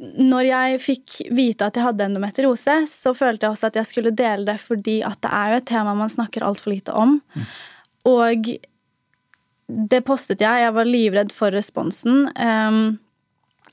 [0.00, 4.16] når jeg fikk vite at jeg hadde endometriose, så følte jeg også at jeg skulle
[4.16, 7.18] dele det fordi at det er jo et tema man snakker altfor lite om.
[7.36, 7.48] Mm.
[8.08, 8.54] Og
[9.90, 10.64] det postet jeg.
[10.64, 12.26] Jeg var livredd for responsen.
[12.36, 12.98] Um,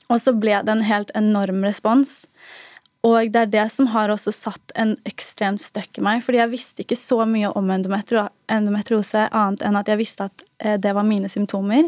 [0.08, 2.22] og så ble det en helt enorm respons.
[3.06, 6.22] Og det er det som har også satt en ekstremt støkk i meg.
[6.24, 10.78] fordi jeg visste ikke så mye om endometriose annet enn at jeg visste at eh,
[10.80, 11.86] det var mine symptomer.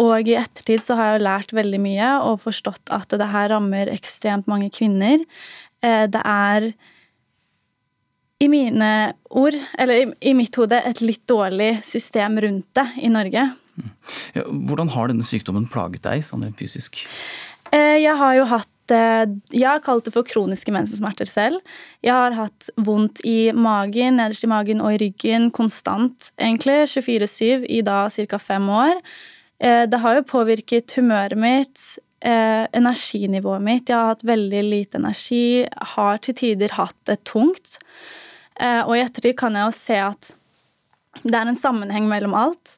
[0.00, 3.90] Og i ettertid så har jeg lært veldig mye og forstått at det her rammer
[3.92, 5.24] ekstremt mange kvinner.
[5.82, 6.70] Eh, det er
[8.40, 13.46] i mine ord, eller i, mitt hode, et litt dårlig system rundt det i Norge.
[14.34, 17.02] Ja, hvordan har denne sykdommen plaget deg sånn rent fysisk?
[17.70, 19.24] Eh, jeg har jo hatt eh,
[19.54, 21.60] Jeg har kalt det for kroniske mensensmerter selv.
[22.04, 26.82] Jeg har hatt vondt i magen, nederst i magen og i ryggen konstant, egentlig.
[26.90, 28.40] 24-7 i da ca.
[28.40, 29.02] fem år.
[29.60, 33.88] Eh, det har jo påvirket humøret mitt, energinivået mitt.
[33.88, 35.64] Jeg har hatt veldig lite energi,
[35.94, 37.78] har til tider hatt det tungt.
[38.60, 40.34] Eh, og i ettertid kan jeg jo se at
[41.24, 42.76] det er en sammenheng mellom alt.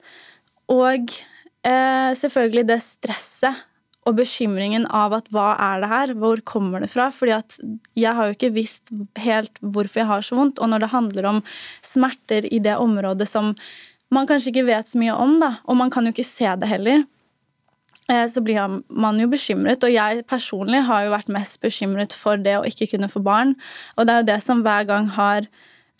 [0.73, 1.11] Og
[1.67, 3.69] eh, selvfølgelig det stresset
[4.03, 7.07] og bekymringen av at hva er det her, hvor kommer det fra?
[7.15, 7.59] Fordi at
[7.99, 8.91] jeg har jo ikke visst
[9.23, 10.59] helt hvorfor jeg har så vondt.
[10.59, 11.41] Og når det handler om
[11.87, 13.53] smerter i det området som
[14.13, 16.69] man kanskje ikke vet så mye om, da, og man kan jo ikke se det
[16.69, 17.05] heller,
[18.11, 19.87] eh, så blir man jo bekymret.
[19.87, 23.55] Og jeg personlig har jo vært mest bekymret for det å ikke kunne få barn.
[23.97, 25.47] Og det er jo det som hver gang har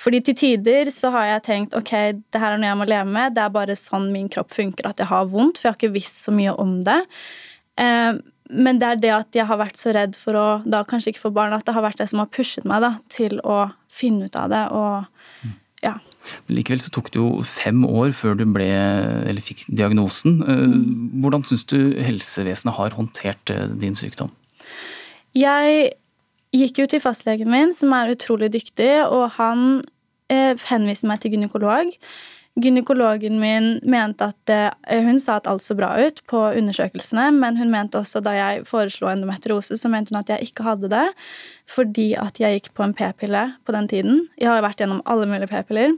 [0.01, 1.93] fordi til tider så har jeg tenkt ok,
[2.33, 3.37] det her er noe jeg må leve med.
[3.37, 5.61] Det er bare sånn min kropp funker, at jeg har vondt.
[5.61, 6.99] For jeg har ikke visst så mye om det.
[7.79, 8.13] Eh,
[8.53, 11.27] men det er det at jeg har vært så redd for å da kanskje ikke
[11.29, 14.29] få barn, at det har vært det som har pushet meg da, til å finne
[14.29, 14.65] ut av det.
[14.75, 15.97] og ja.
[16.47, 18.69] Men likevel så tok det jo fem år før du ble,
[19.31, 20.39] eller fikk diagnosen.
[20.47, 20.77] Eh,
[21.23, 24.31] hvordan syns du helsevesenet har håndtert eh, din sykdom?
[25.35, 25.93] Jeg
[26.53, 29.81] gikk jo til fastlegen min, som er utrolig dyktig, og han
[30.33, 31.93] eh, henviste meg til gynekolog.
[32.61, 37.57] Gynekologen min mente at eh, Hun sa at alt så bra ut på undersøkelsene, men
[37.57, 41.09] hun mente også da jeg foreslo endometriose, så mente hun at jeg ikke hadde det
[41.73, 44.25] fordi at jeg gikk på en p-pille på den tiden.
[44.37, 45.95] Jeg har vært gjennom alle mulige p-piller.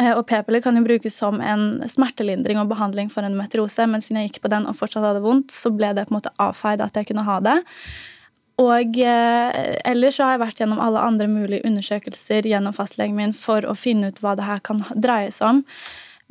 [0.00, 4.18] Eh, og p-piller kan jo brukes som en smertelindring og behandling for endometriose, men siden
[4.22, 6.82] jeg gikk på den og fortsatt hadde vondt, så ble det på en måte avfeid
[6.82, 7.60] at jeg kunne ha det.
[8.62, 13.34] Og eh, ellers så har jeg vært gjennom alle andre mulige undersøkelser gjennom fastlegen min
[13.36, 15.62] for å finne ut hva det her kan dreie seg om.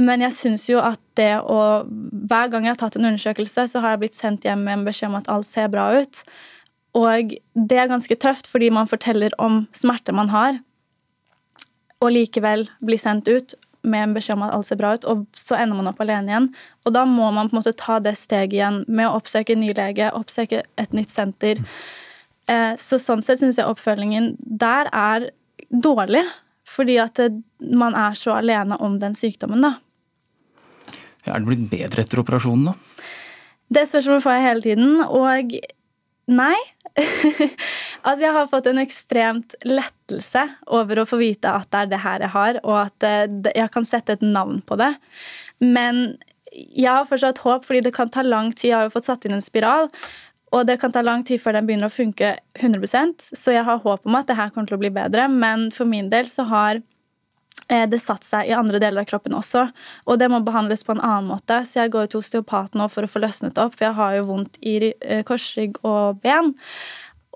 [0.02, 1.84] Men jeg syns jo at det å
[2.32, 4.86] Hver gang jeg har tatt en undersøkelse, så har jeg blitt sendt hjem med en
[4.88, 6.24] beskjed om at alt ser bra ut.
[6.98, 10.60] Og det er ganske tøft, fordi man forteller om smerter man har,
[12.02, 13.54] og likevel blir sendt ut
[13.88, 16.32] med en beskjed om at alt ser bra ut, og så ender man opp alene
[16.32, 16.48] igjen.
[16.86, 19.64] Og da må man på en måte ta det steget igjen med å oppsøke en
[19.64, 21.62] ny lege, oppsøke et nytt senter.
[22.52, 25.30] Eh, så sånn sett syns jeg oppfølgingen der er
[25.72, 26.26] dårlig.
[26.72, 27.20] Fordi at
[27.60, 29.76] man er så alene om den sykdommen, da.
[31.28, 33.04] Er det blitt bedre etter operasjonen, da?
[33.72, 35.02] Det spørsmålet får jeg hele tiden.
[35.04, 35.58] Og
[36.32, 36.56] Nei.
[38.06, 40.44] altså, jeg har fått en ekstremt lettelse
[40.76, 43.72] over å få vite at det er det her jeg har, og at eh, jeg
[43.74, 44.92] kan sette et navn på det.
[45.64, 46.04] Men
[46.52, 48.70] jeg har fortsatt håp, fordi det kan ta lang tid.
[48.70, 49.88] Jeg har jo fått satt inn en spiral.
[50.52, 53.84] Og det kan ta lang tid før den begynner å funke 100% så jeg har
[53.84, 55.28] håp om at det her kommer til å bli bedre.
[55.32, 56.82] Men for min del så har
[57.72, 59.70] eh, det satt seg i andre deler av kroppen også.
[60.12, 61.62] Og det må behandles på en annen måte.
[61.68, 64.28] Så jeg går til osteopat nå for å få løsnet opp, for jeg har jo
[64.34, 66.52] vondt i eh, korsrygg og ben.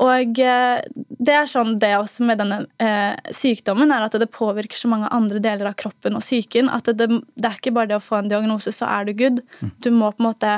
[0.04, 4.76] Og eh, det er sånn det også med denne eh, sykdommen, er at det påvirker
[4.76, 6.68] så mange andre deler av kroppen og psyken.
[6.68, 9.40] At det, det, er ikke bare det å få en diagnose, så er du good.
[9.80, 10.58] Du må på en måte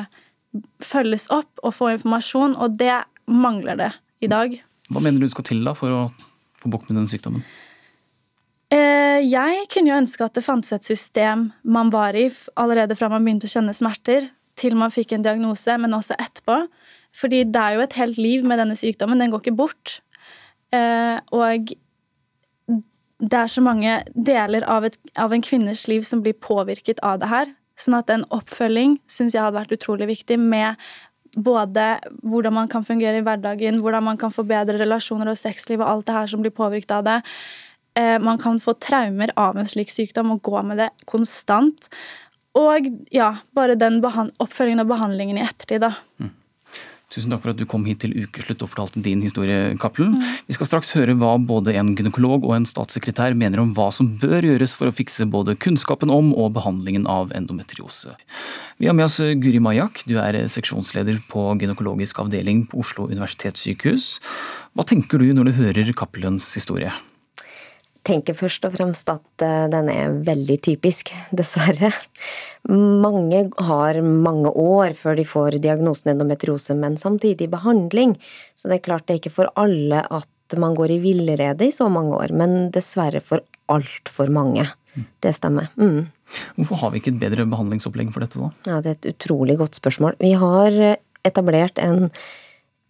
[0.83, 3.91] følges opp og få informasjon, og det mangler det
[4.23, 4.55] i dag.
[4.87, 6.01] Hva mener du skal til da for å
[6.57, 7.43] få bukt med den sykdommen?
[8.73, 12.27] Eh, jeg kunne jo ønske at det fantes et system man var i
[12.59, 16.63] allerede fra man begynte å kjenne smerter, til man fikk en diagnose, men også etterpå.
[17.17, 19.19] Fordi det er jo et helt liv med denne sykdommen.
[19.21, 19.99] Den går ikke bort.
[20.75, 21.71] Eh, og
[23.17, 27.21] det er så mange deler av, et, av en kvinnes liv som blir påvirket av
[27.21, 27.53] det her.
[27.77, 30.81] Sånn at en oppfølging syns jeg hadde vært utrolig viktig med
[31.37, 31.85] både
[32.25, 35.89] hvordan man kan fungere i hverdagen, hvordan man kan få bedre relasjoner og sexliv og
[35.91, 37.17] alt det her som blir påvirket av det.
[37.99, 41.89] Eh, man kan få traumer av en slik sykdom og gå med det konstant.
[42.57, 45.93] Og ja, bare den oppfølgingen og behandlingen i ettertid, da.
[46.17, 46.33] Mm.
[47.07, 50.17] Tusen takk for at du kom hit til ukeslutt og fortalte din historie, Cappelen.
[50.17, 50.31] Mm.
[50.49, 54.09] Vi skal straks høre hva både en gynekolog og en statssekretær mener om hva som
[54.19, 58.11] bør gjøres for å fikse både kunnskapen om og behandlingen av endometriose.
[58.77, 64.17] Vi har med oss Guri Majak, du er seksjonsleder på gynekologisk avdeling på Oslo universitetssykehus.
[64.75, 66.91] Hva tenker du når du hører Cappelens historie?
[68.07, 71.91] Tenker først og fremst at eh, den er veldig typisk, dessverre.
[72.67, 78.17] Mange har mange år før de får diagnosen endometriose, men samtidig behandling.
[78.55, 81.75] Så det er klart det er ikke for alle at man går i villrede i
[81.75, 84.63] så mange år, men dessverre for altfor mange.
[85.21, 85.67] Det stemmer.
[85.77, 86.07] Mm.
[86.57, 88.49] Hvorfor har vi ikke et bedre behandlingsopplegg for dette, da?
[88.65, 90.17] Ja, Det er et utrolig godt spørsmål.
[90.23, 90.97] Vi har
[91.27, 92.07] etablert en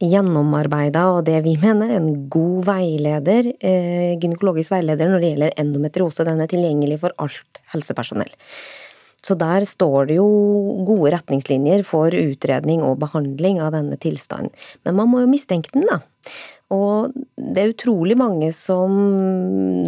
[0.03, 6.25] gjennomarbeida og det vi mener en god veileder, eh, gynekologisk veileder når det gjelder endometriose.
[6.27, 8.33] Den er tilgjengelig for alt helsepersonell.
[9.25, 10.27] Så der står det jo
[10.87, 14.53] gode retningslinjer for utredning og behandling av denne tilstanden.
[14.85, 15.99] Men man må jo mistenke den, da.
[16.71, 18.93] Og det er utrolig mange som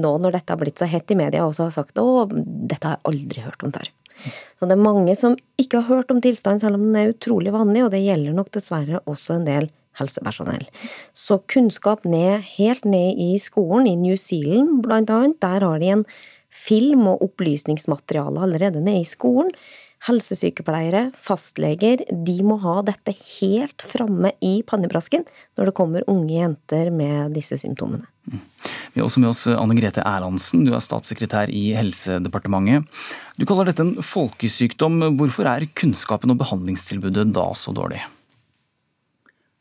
[0.02, 2.98] nå når dette har blitt så hett i media, også har sagt å, dette har
[2.98, 3.92] jeg aldri hørt om før.
[4.60, 7.54] Så det er mange som ikke har hørt om tilstanden, selv om den er utrolig
[7.56, 9.70] vanlig, og det gjelder nok dessverre også en del
[10.00, 10.68] helsepersonell.
[11.16, 15.94] Så kunnskap ned, helt ned i skolen, i New Zealand blant annet, der har de
[15.98, 16.08] en
[16.54, 19.52] film og opplysningsmateriale allerede nede i skolen.
[20.08, 23.12] Helsesykepleiere, fastleger, de må ha dette
[23.42, 25.26] helt framme i pannebrasken
[25.60, 28.08] når det kommer unge jenter med disse symptomene.
[28.30, 28.40] Mm.
[28.94, 32.88] Vi har også med oss Anne Grete Erlandsen, du er statssekretær i Helsedepartementet.
[33.36, 35.02] Du kaller dette en folkesykdom.
[35.20, 38.02] Hvorfor er kunnskapen og behandlingstilbudet da så dårlig?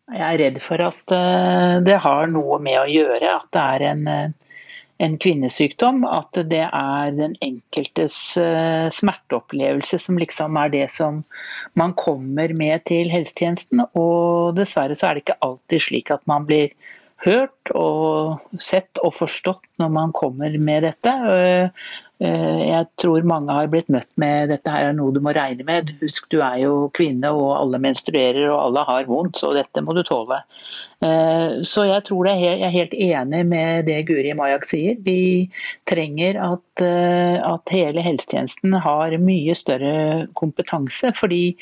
[0.09, 3.85] Jeg er redd for at eh, det har noe med å gjøre at det er
[3.91, 4.55] en, eh,
[5.05, 6.01] en kvinnesykdom.
[6.09, 11.23] At det er den enkeltes eh, smerteopplevelse som liksom er det som
[11.77, 13.85] man kommer med til helsetjenesten.
[14.01, 16.73] Og dessverre så er det ikke alltid slik at man blir
[17.27, 21.15] hørt og sett og forstått når man kommer med dette.
[22.19, 25.67] Eh, jeg tror mange har blitt møtt med dette her er noe du må regne
[25.67, 25.93] med.
[26.03, 29.95] Husk du er jo kvinne og alle menstruerer og alle har vondt, så dette må
[29.95, 30.41] du tåle.
[31.07, 34.99] Eh, så jeg tror det jeg er helt enig med det Guri Majak sier.
[35.05, 35.47] Vi
[35.87, 41.15] trenger at, eh, at hele helsetjenesten har mye større kompetanse.
[41.15, 41.57] fordi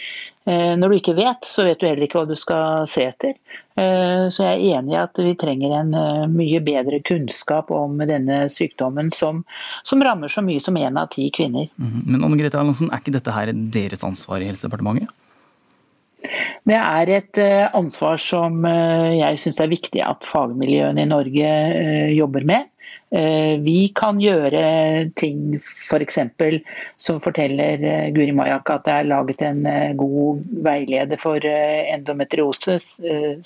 [0.46, 3.32] når du ikke vet, så vet du heller ikke hva du skal se etter.
[3.74, 5.90] Så jeg er enig i at vi trenger en
[6.30, 9.42] mye bedre kunnskap om denne sykdommen som,
[9.82, 11.66] som rammer så mye som én av ti kvinner.
[11.74, 12.06] Mhm.
[12.06, 15.10] Men Anne Grete Erlandsen, er ikke dette her deres ansvar i Helsedepartementet?
[16.66, 21.52] Det er et eh, ansvar som eh, jeg syns er viktig at fagmiljøene i Norge
[21.52, 22.70] eh, jobber med.
[23.06, 24.60] Vi kan gjøre
[25.14, 26.18] ting f.eks.
[26.36, 26.56] For
[26.98, 27.78] som forteller
[28.12, 29.60] Guri Majak at det er laget en
[29.96, 32.76] god veileder for endometriose,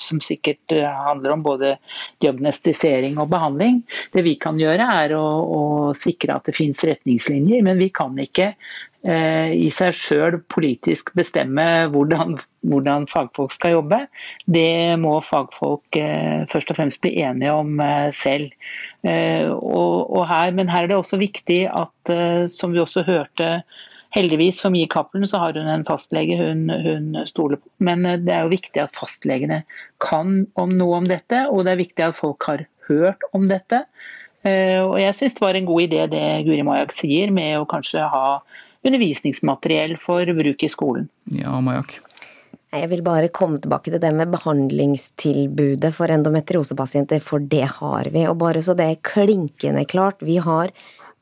[0.00, 1.74] som sikkert handler om både
[2.24, 3.82] diagnostisering og behandling.
[4.16, 8.16] Det vi kan gjøre er å, å sikre at det finnes retningslinjer, men vi kan
[8.16, 8.54] ikke
[9.00, 12.34] Eh, i seg sjøl politisk bestemme hvordan,
[12.68, 14.02] hvordan, fagfolk skal jobbe.
[14.44, 18.52] Det må fagfolk eh, først og fremst bli enige om eh, selv.
[19.00, 22.10] Og, og her, men her er det også viktig at,
[22.52, 23.62] som vi også hørte
[24.10, 27.70] Heldigvis for Mie Cappelen så har hun en fastlege hun, hun, stoler på.
[27.78, 29.62] Men eh, det er jo viktig at fastlegene
[30.02, 33.84] kan om noe om dette, og det er viktig at folk har hørt om dette.
[34.42, 37.68] Eh, og jeg syns det var en god idé det Guri Majak sier, med å
[37.70, 38.40] kanskje ha
[38.86, 41.06] undervisningsmateriell for bruk i skolen.
[41.36, 42.00] Ja, Majak.
[42.70, 48.22] Jeg vil bare komme tilbake til det med behandlingstilbudet for endometriosepasienter, for det har vi.
[48.30, 50.70] Og bare så det er klinkende klart, vi har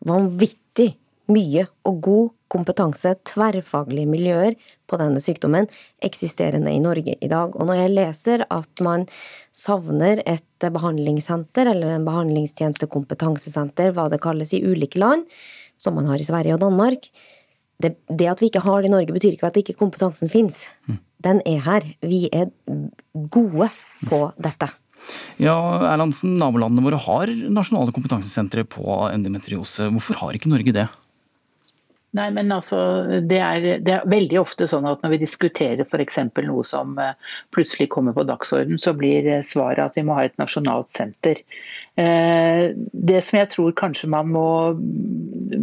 [0.05, 0.91] vanvittig
[1.33, 4.57] mye og god kompetanse, tverrfaglige miljøer
[4.89, 5.69] på denne sykdommen
[6.05, 7.57] eksisterende i Norge i dag.
[7.57, 9.09] Og når jeg leser at man
[9.53, 15.25] savner et behandlingssenter eller en behandlingstjeneste kompetansesenter, hva det kalles i ulike land,
[15.81, 17.09] som man har i Sverige og Danmark,
[17.81, 20.67] det, det, at vi ikke har det i Norge, betyr ikke at ikke kompetansen fins.
[20.89, 20.99] Mm.
[21.25, 21.87] Den er her.
[22.05, 22.53] Vi er
[23.35, 23.71] gode
[24.09, 24.71] på dette.
[25.39, 25.57] Ja,
[25.93, 29.91] Erlandsen, Nabolandene våre har nasjonale kompetansesentre på endometriose.
[29.95, 30.89] Hvorfor har ikke Norge det?
[32.17, 32.79] Nei, men altså,
[33.29, 36.17] det er, det er, veldig ofte sånn at når vi diskuterer f.eks.
[36.47, 37.13] noe som eh,
[37.53, 41.43] plutselig kommer på dagsorden, så blir eh, svaret at vi må ha et nasjonalt senter.
[42.01, 44.49] Eh, det som jeg tror kanskje man må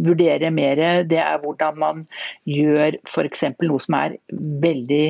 [0.06, 2.06] vurdere mer, det er hvordan man
[2.46, 3.48] gjør f.eks.
[3.66, 4.16] noe som er
[4.62, 5.08] veldig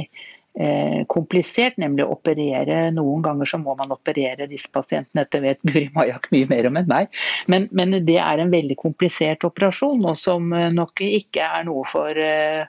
[1.12, 2.86] komplisert, nemlig å operere.
[2.94, 6.78] Noen ganger så må man operere disse pasientene, dette vet Guri Majak mye mer om
[6.80, 7.10] enn meg.
[7.52, 11.84] Men, men, det er en veldig komplisert operasjon, og som eh, nok ikke er noe
[11.90, 12.64] for eh,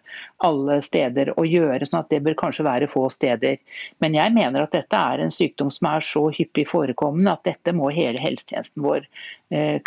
[0.46, 1.86] alle steder å gjøre.
[1.86, 3.58] sånn at det bør kanskje være få steder.
[4.04, 7.74] Men jeg mener at dette er en sykdom som er så hyppig forekommende at dette
[7.74, 9.08] må hele helsetjenesten vår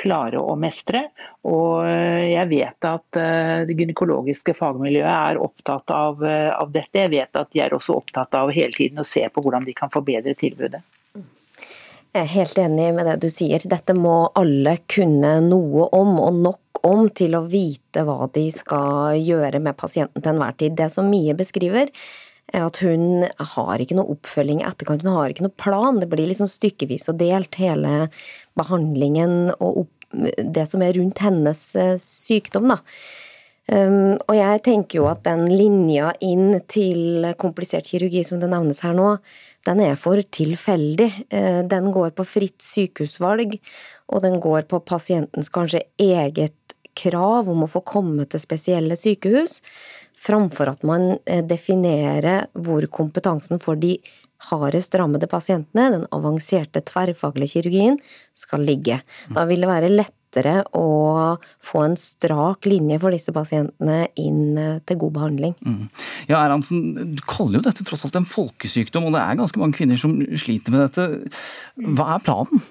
[0.01, 1.07] klare å mestre.
[1.47, 3.21] Og jeg vet at
[3.69, 7.05] det gynekologiske fagmiljøet er opptatt av, av dette.
[7.05, 9.77] Jeg vet at de er også opptatt av hele tiden å se på hvordan de
[9.77, 10.83] kan forbedre tilbudet.
[12.11, 13.63] Jeg er helt enig med det du sier.
[13.71, 19.21] Dette må alle kunne noe om, og nok om, til å vite hva de skal
[19.21, 20.75] gjøre med pasienten til enhver tid.
[20.79, 21.93] Det som Mie beskriver,
[22.51, 23.23] er at hun
[23.55, 25.07] har ikke noe oppfølging i etterkant.
[25.07, 26.03] Hun har ikke noe plan.
[26.03, 28.09] Det blir liksom stykkevis og delt, hele
[28.59, 32.81] behandlingen og det som er rundt hennes eh, sykdom, da.
[33.71, 38.81] Um, og jeg tenker jo at den linja inn til komplisert kirurgi som det nevnes
[38.83, 39.13] her nå,
[39.69, 41.11] den er for tilfeldig.
[41.33, 43.59] Uh, den går på fritt sykehusvalg,
[44.11, 46.57] og den går på pasientens kanskje eget
[46.99, 49.61] krav om å få komme til spesielle sykehus,
[50.21, 53.97] framfor at man uh, definerer hvor kompetansen for de
[54.51, 57.99] hardest rammede pasientene, den avanserte tverrfaglige kirurgien,
[58.37, 59.01] skal ligge.
[59.35, 64.59] Da vil det være lett lettere å få en strak linje for disse pasientene inn
[64.59, 65.55] eh, til god behandling.
[65.65, 65.89] Mm.
[66.29, 69.77] Ja, Erlandsen, Du kaller jo dette tross alt en folkesykdom, og det er ganske mange
[69.77, 71.33] kvinner som sliter med dette.
[71.77, 72.63] Hva er planen?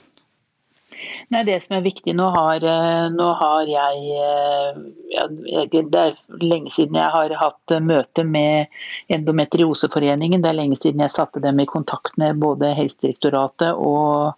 [1.31, 4.79] Nei, Det som er viktig Nå har, eh, nå har jeg eh,
[5.13, 5.27] ja,
[5.71, 8.67] Det er lenge siden jeg har hatt møte med
[9.07, 10.41] Endometrioseforeningen.
[10.43, 14.35] Det er lenge siden jeg satte dem i kontakt med både Helsedirektoratet og,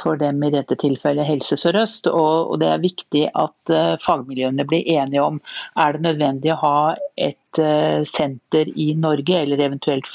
[0.00, 2.08] for dem i dette tilfellet Helse Sør-Øst.
[2.08, 5.40] Og, det er viktig at uh, fagmiljøene blir enige om
[5.80, 6.76] er det nødvendig å ha
[7.20, 10.08] et uh, senter i Norge, eller eventuelt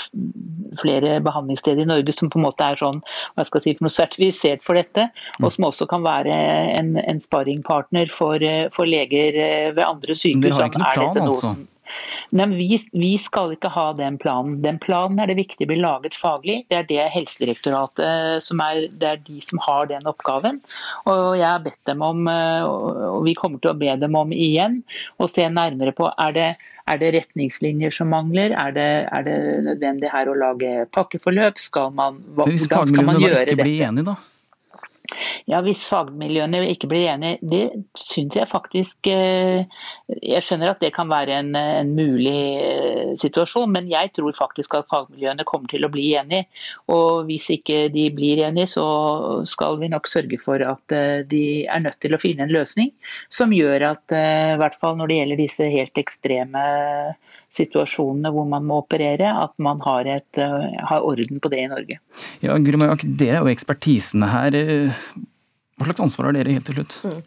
[0.82, 3.04] flere behandlingssteder i Norge som på en måte er sånn,
[3.36, 5.10] hva skal jeg si, for noe sertifisert for dette,
[5.42, 6.36] og som også kan være
[6.78, 9.42] en, en sparringpartner for, uh, for leger
[9.78, 10.42] ved andre sykehus.
[10.42, 11.56] Men dere har ikke noen plan, altså?
[12.36, 14.60] Nei, vi, vi, skal ikke ha den planen.
[14.64, 16.60] Den planen er det viktig blir laget faglig.
[16.72, 20.62] Det er det Helsedirektoratet som er, det er de som har den oppgaven.
[21.08, 24.34] Og jeg har bedt dem om, eh, og vi kommer til å be dem om
[24.36, 24.82] igjen,
[25.18, 26.48] å se nærmere på er det,
[26.88, 28.56] er det retningslinjer som mangler?
[28.56, 31.60] Er det, er det, nødvendig her å lage pakkeforløp?
[31.64, 33.08] Skal man, hvordan skal man gjøre dette?
[33.08, 34.18] Hvis fagmiljøene ikke blir enige, da?
[35.46, 37.64] Ja, Hvis fagmiljøene ikke blir enige, det
[37.98, 39.68] syns jeg faktisk eh,
[40.10, 44.78] Jeg skjønner at det kan være en, en, mulig eh, situasjon, men jeg tror faktisk
[44.80, 46.48] at fagmiljøene kommer til å bli enige.
[46.94, 48.88] Og hvis ikke de blir enige, så
[49.50, 52.94] skal vi nok sørge for at eh, de er nødt til å finne en løsning
[53.34, 56.64] som gjør at, i hvert fall når det gjelder disse helt ekstreme
[57.54, 62.00] situasjonene hvor man må operere, at man har, et, har orden på det i Norge.
[62.44, 64.58] Ja, Grumajak, Dere er jo ekspertisene her.
[65.78, 66.96] Hva slags ansvar har dere helt til slutt?
[67.06, 67.18] Mm.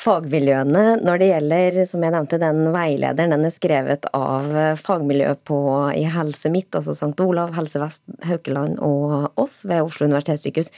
[0.00, 4.48] Fagmiljøene, når det gjelder, som jeg nevnte, den veilederen, den er skrevet av
[4.80, 5.58] fagmiljøet på,
[5.92, 7.12] i Helse Midt, altså St.
[7.20, 10.72] Olav, Helse Vest, Haukeland og oss ved Oslo universitetssykehus.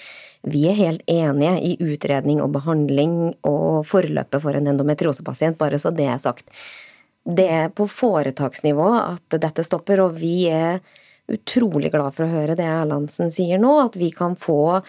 [0.51, 3.15] Vi er helt enige i utredning og behandling
[3.47, 6.51] og forløpet for en endometriosepasient, bare så det er sagt
[7.23, 10.81] det er på foretaksnivå at dette stopper, og vi er
[11.31, 14.81] utrolig glad for å høre det Erlandsen sier nå, at vi kan få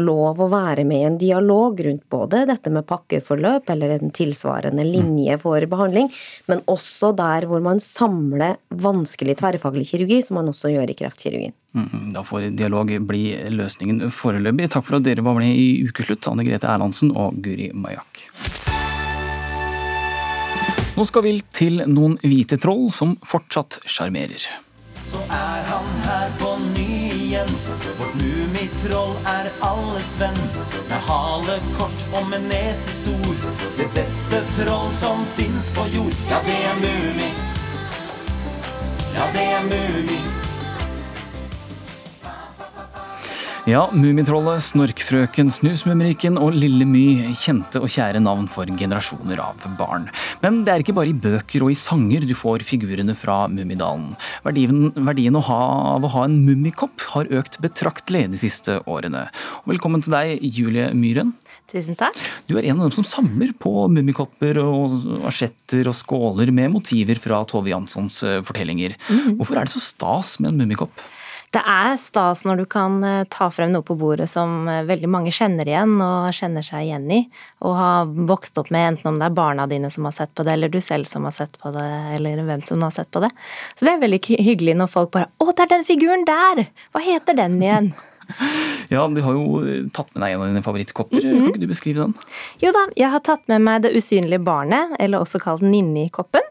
[0.00, 4.86] lov å være med i en dialog rundt både dette med pakkeforløp eller en tilsvarende
[4.88, 6.08] linje for behandling,
[6.48, 11.56] men også der hvor man samler vanskelig tverrfaglig kirurgi, som man også gjør i kreftkirurgien.
[11.76, 14.72] Mm, da får dialog bli løsningen foreløpig.
[14.72, 18.26] Takk for at dere var med i Ukeslutt, Anne Grete Erlandsen og Guri Majak.
[20.92, 24.44] Nå skal vi til noen hvite troll som fortsatt sjarmerer.
[25.32, 27.48] Er han her på ny igjen.
[27.98, 30.40] Vårt mummitroll er alles venn.
[30.88, 33.48] Med hale kort og med nese stor.
[33.78, 36.20] Det beste troll som fins på jord.
[36.30, 37.32] Ja, det er Mummi.
[39.14, 40.20] Ja, det er Mummi.
[43.62, 50.08] Ja, Mummitrollet, Snorkfrøken, Snusmumrikken og Lille My, kjente og kjære navn for generasjoner av barn.
[50.42, 54.16] Men det er ikke bare i bøker og i sanger du får figurene fra Mummidalen.
[54.42, 55.60] Verdien, verdien å ha,
[55.92, 59.28] av å ha en mummikopp har økt betraktelig de siste årene.
[59.62, 61.30] Og velkommen til deg, Julie Myhren.
[61.70, 62.18] Tusen takk.
[62.50, 67.22] Du er en av dem som samler på mummikopper og asjetter og skåler med motiver
[67.22, 68.98] fra Tove Janssons eh, fortellinger.
[69.06, 69.36] Mhm.
[69.38, 71.10] Hvorfor er det så stas med en mummikopp?
[71.52, 75.10] Det er stas når du kan eh, ta frem noe på bordet som eh, veldig
[75.12, 77.18] mange kjenner igjen og kjenner seg igjen i,
[77.60, 80.46] og har vokst opp med, enten om det er barna dine som har sett på
[80.48, 83.20] det, eller du selv som har sett på det, eller hvem som har sett på
[83.24, 83.28] det.
[83.76, 86.64] Så det er veldig hyggelig når folk bare 'Å, det er den figuren der!
[86.92, 87.92] Hva heter den igjen?'
[88.92, 89.60] Ja, du har jo
[89.94, 91.22] tatt med deg en av dine favorittkopper.
[91.24, 91.38] Mhm.
[91.38, 92.14] Kan ikke du beskrive den?
[92.60, 96.44] Jo da, jeg har tatt med meg Det usynlige barnet, eller også kalt Ninni-koppen.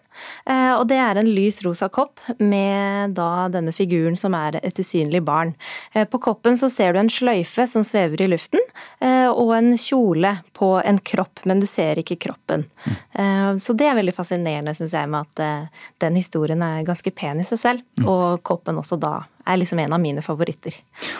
[0.46, 4.80] Eh, Og det er en lys rosa kopp med da denne figuren som er et
[4.80, 5.54] usynlig barn.
[5.94, 8.60] Eh, På koppen så ser du en sløyfe som svever i luften,
[9.00, 12.66] eh, og en kjole på en kropp, men du ser ikke kroppen.
[13.62, 15.70] Så det er veldig fascinerende, syns jeg, med at
[16.00, 17.82] den historien er ganske pen i seg selv.
[18.06, 20.76] Og koppen også da er liksom en av mine favoritter.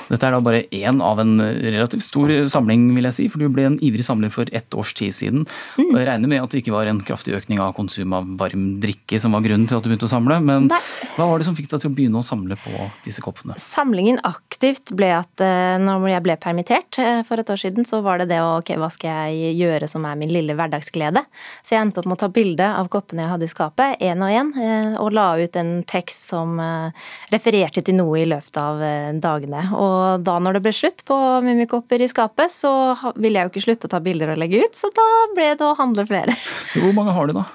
[0.10, 3.52] Dette er da bare én av en relativt stor samling, vil jeg si, for du
[3.52, 5.46] ble en ivrig samler for ett års tid siden.
[5.82, 8.68] Og jeg regner med at det ikke var en kraftig økning av konsum av varm
[8.84, 10.80] drikke som var grunnen til at du begynte å samle, men Nei.
[11.18, 13.58] hva var det som fikk deg til å begynne å samle på disse koppene?
[13.62, 18.02] Samlingen aktivt ble at eh, når jeg ble permittert eh, for et år siden, så
[18.06, 21.24] var det det å ok, hva skal jeg gjøre som er min lille hverdagsglede.
[21.62, 24.24] Så jeg endte opp med å ta bilde av koppene jeg hadde i skapet, én
[24.26, 28.60] og én, eh, og la ut en tekst som eh, refererte til noe i løpet
[28.62, 29.64] av eh, dagene.
[29.78, 32.72] Og da når det ble slutt på mummikopper i skapet, så
[33.16, 35.68] ville jeg jo ikke slutte å ta bilder og legge ut, så da ble det
[35.68, 36.38] å handle flere.
[36.72, 37.48] Så hvor mange har du da?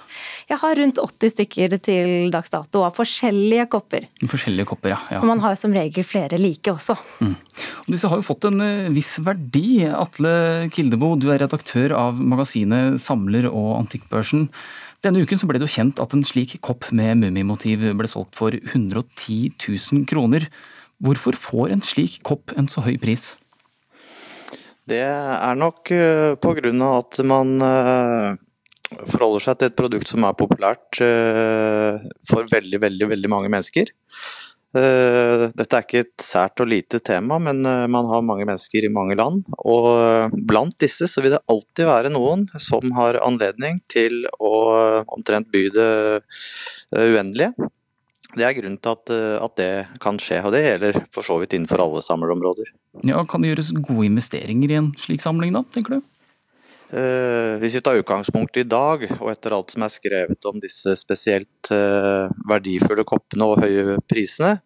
[0.46, 4.07] Jeg har rundt 80 stykker til dags dato av forskjellige kopper.
[4.30, 4.98] Forskjellige kopper, ja.
[5.16, 5.18] ja.
[5.18, 6.94] Og man har jo som regel flere like også.
[7.26, 9.82] Og disse har jo fått en eh, viss verdi.
[9.90, 14.46] Atle Kildebo, du er redaktør av magasinet Samler og Antikkbørsen.
[15.05, 18.55] Denne uken ble det jo kjent at en slik kopp med mummimotiv ble solgt for
[18.57, 20.49] 110 000 kroner.
[21.03, 23.34] Hvorfor får en slik kopp en så høy pris?
[24.86, 26.57] Det er nok pga.
[26.61, 28.36] grunn av at man eh,
[29.11, 33.90] forholder seg til et produkt som er populært eh, for veldig, veldig, veldig mange mennesker.
[34.76, 38.86] Eh, Dette er ikke et sært og lite tema, men eh, man har mange mennesker
[38.86, 39.46] i mange land.
[39.64, 44.54] Og eh, blant disse så vil det alltid være noen som har anledning til å
[45.16, 45.90] omtrent by det
[46.92, 47.70] uendelige.
[48.36, 49.12] Det er grunnen til at,
[49.46, 49.70] at det
[50.02, 52.68] kan skje, og det gjelder for så vidt innenfor alle samlerområder.
[53.06, 56.04] Ja, Kan det gjøres gode investeringer i en slik samling, da, tenker du?
[56.87, 60.95] Eh, hvis vi tar utgangspunkt i dag, og etter alt som er skrevet om disse
[60.99, 64.57] spesielt eh, verdifulle koppene og høye prisene,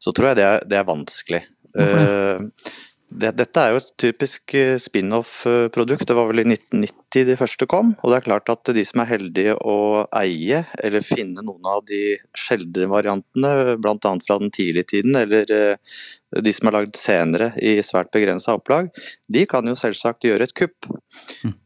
[0.00, 1.42] så tror jeg det er, det er vanskelig.
[1.70, 2.78] Hvorfor det,
[3.10, 6.06] dette er jo et typisk eh, spin-off-produkt.
[6.06, 7.92] Det var vel i 1990 de første kom.
[8.04, 11.82] Og det er klart at de som er heldige å eie eller finne noen av
[11.88, 14.14] de sjeldne variantene, bl.a.
[14.26, 15.98] fra den tidlige tiden, eller eh,
[16.38, 18.92] de som er lagd senere i svært begrensa opplag,
[19.26, 20.86] de kan jo selvsagt gjøre et kupp.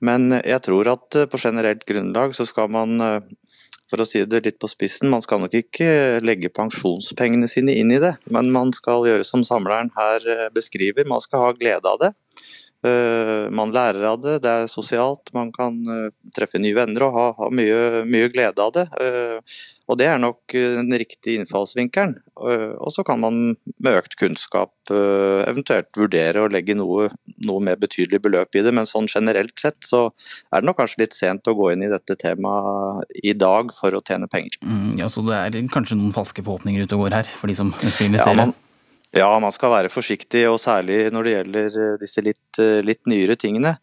[0.05, 3.21] Men jeg tror at eh, på generelt grunnlag så skal man eh,
[3.91, 7.93] for å si det litt på spissen, man skal nok ikke legge pensjonspengene sine inn
[7.95, 11.91] i det, men man skal gjøre som samleren her eh, beskriver, man skal ha glede
[11.91, 12.13] av det.
[12.85, 17.17] Eh, Man lærer av det, det er sosialt, man kan eh, treffe nye venner og
[17.17, 18.89] ha, ha mye, mye glede av det.
[19.85, 22.15] Og det er nok eh, den riktige innfallsvinkelen.
[22.41, 23.41] Eh, Og så kan man
[23.85, 27.11] med økt kunnskap eh, eventuelt vurdere å legge noe,
[27.45, 30.07] noe mer betydelig beløp i det, men sånn generelt sett så
[30.51, 33.93] er det nok kanskje litt sent å gå inn i dette temaet i dag for
[33.93, 34.57] å tjene penger.
[34.65, 37.59] Mm, ja, Så det er kanskje noen falske forhåpninger ute og går her, for de
[37.61, 38.41] som ønsker å Ja investere?
[38.41, 38.57] man,
[39.15, 43.77] ja, man skal være forsiktig, og særlig når det gjelder disse litt, litt nyere tingene.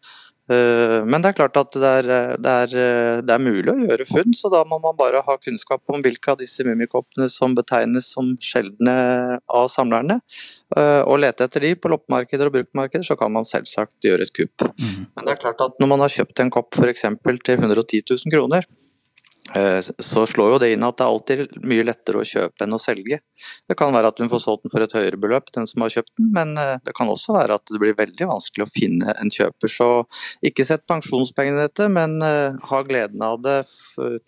[0.50, 2.08] Eh, men det er klart at det er,
[2.42, 5.94] det, er, det er, mulig å gjøre funn, så da må man bare ha kunnskap
[5.94, 8.96] om hvilke av disse mummikoppene som betegnes som sjeldne
[9.46, 10.18] av samlerne.
[10.76, 14.34] Eh, og lete etter de på loppemarkeder og bruktmarkeder, så kan man selvsagt gjøre et
[14.36, 14.68] kupp.
[14.74, 15.08] Mm.
[15.14, 17.06] Men det er klart at når man har kjøpt en kopp f.eks.
[17.06, 18.81] til 110 000 kroner, Eh,
[19.98, 22.80] så slår jo det inn at det er alltid mye lettere å kjøpe enn å
[22.80, 23.18] selge.
[23.68, 25.92] Det kan være at hun får solgt den for et høyere beløp, den som har
[25.96, 29.16] kjøpt den, men eh, det kan også være at det blir veldig vanskelig å finne
[29.18, 29.72] en kjøper.
[29.72, 29.88] Så
[30.46, 33.58] ikke sett pensjonspengene i dette, men eh, ha gleden av det.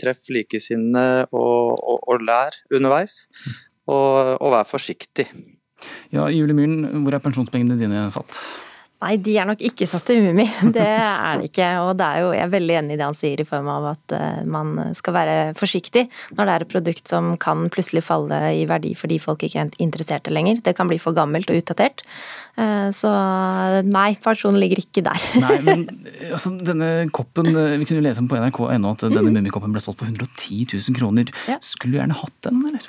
[0.01, 3.25] Treff likesinnede og, og, og, lær underveis.
[3.87, 5.29] Og, og vær forsiktig.
[6.15, 8.39] Ja, Julie Myhren, hvor er pensjonspengene dine satt?
[9.05, 10.47] Nei, de er nok ikke satt til Mummi.
[10.77, 11.67] Det er det ikke.
[11.85, 13.91] Og det er jo, jeg er veldig enig i det han sier i form av
[13.93, 18.39] at eh, man skal være forsiktig når det er et produkt som kan plutselig falle
[18.57, 20.63] i verdi fordi folk ikke er interesserte lenger.
[20.65, 22.05] Det kan bli for gammelt og utdatert.
[22.57, 23.13] Eh, så
[23.85, 25.29] nei, pensjonen ligger ikke der.
[25.43, 25.87] Nei, men
[26.35, 30.01] altså, denne koppen, eh, Vi kunne lese om på nrk.no at denne Mummikoppen ble solgt
[30.01, 31.35] for 110 000 kroner.
[31.51, 31.61] Ja.
[31.61, 32.89] Skulle du gjerne hatt den, eller?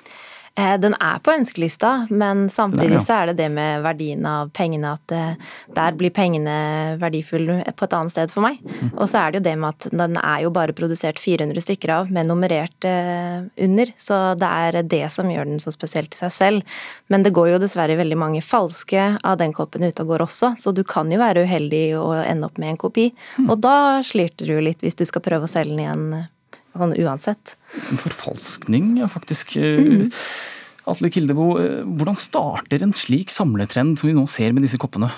[0.55, 4.93] Eh, den er på ønskelista, men samtidig så er det det med verdien av pengene
[4.95, 8.61] at eh, der blir pengene verdifulle på et annet sted for meg.
[8.63, 8.93] Mm.
[8.93, 11.91] Og så er det jo det med at den er jo bare produsert 400 stykker
[11.97, 16.21] av med nummerert eh, under, så det er det som gjør den så spesielt i
[16.23, 16.77] seg selv.
[17.11, 20.53] Men det går jo dessverre veldig mange falske av den koppen ute og går også,
[20.55, 23.09] så du kan jo være uheldig og ende opp med en kopi.
[23.35, 23.51] Mm.
[23.51, 23.75] Og da
[24.07, 26.07] slirter du litt hvis du skal prøve å selge den igjen
[26.81, 27.55] sånn uansett.
[27.89, 29.55] En forfalskning, ja, faktisk.
[29.57, 30.09] Mm.
[30.85, 35.09] Atle Kildebo, eh, hvordan starter en slik samletrend som vi nå ser med disse koppene?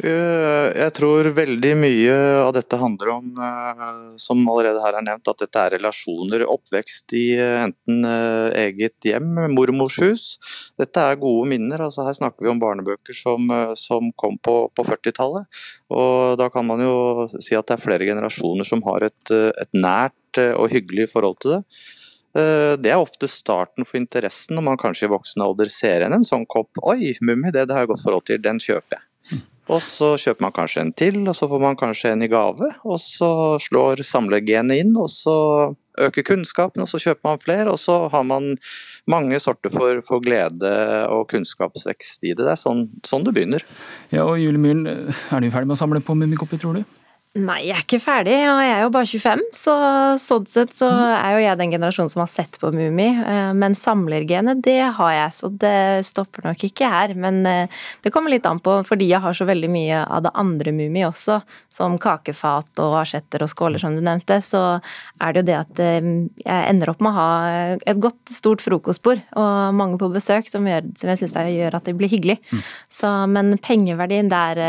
[0.00, 5.28] Eh, jeg tror veldig mye av dette handler om, eh, som allerede her er nevnt,
[5.28, 6.46] at dette er relasjoner.
[6.48, 8.08] Oppvekst i enten
[8.56, 10.24] eget hjem, mormors hus.
[10.78, 11.78] Dette er gode minner.
[11.78, 13.46] altså Her snakker vi om barnebøker som,
[13.76, 15.46] som kom på, på 40-tallet.
[15.90, 19.72] Og da kan man jo si at det er flere generasjoner som har et, et
[19.74, 21.64] nært og hyggelig forhold til det.
[22.30, 26.14] Eh, det er ofte starten for interessen når man kanskje i voksen alder ser igjen
[26.20, 26.78] en sånn kopp.
[26.86, 29.40] Oi, Mummi, det, det har jeg godt forhold til, den kjøper jeg.
[29.70, 32.70] Og så kjøper man kanskje en til, og så får man kanskje en i gave.
[32.82, 33.30] Og så
[33.62, 35.36] slår samlegenet inn, og så
[36.00, 37.68] øker kunnskapen, og så kjøper man flere.
[37.70, 38.56] Og så har man
[39.10, 40.72] mange sorter for, for glede
[41.12, 42.42] og kunnskapsvekst i det.
[42.42, 43.66] Det er sånn, sånn det begynner.
[44.10, 46.98] Ja, og Julie Myhren, er du ferdig med å samle på mummikopper, tror du?
[47.38, 49.74] Nei, jeg er ikke ferdig, og jeg er jo bare 25, så
[50.18, 53.04] sånn sett så er jo jeg den generasjonen som har sett på Mummi.
[53.22, 57.14] Eh, men samlergenet, det har jeg, så det stopper nok ikke her.
[57.14, 60.32] Men eh, det kommer litt an på, fordi jeg har så veldig mye av det
[60.42, 61.36] andre Mummi også,
[61.70, 64.64] som kakefat og asjetter og skåler, som du nevnte, så
[65.22, 66.10] er det jo det at eh,
[66.42, 67.30] jeg ender opp med å ha
[67.78, 71.86] et godt, stort frokostbord og mange på besøk, som, gjør, som jeg syns gjør at
[71.86, 72.40] det blir hyggelig.
[72.50, 72.66] Mm.
[72.98, 74.64] Så, men pengeverdien der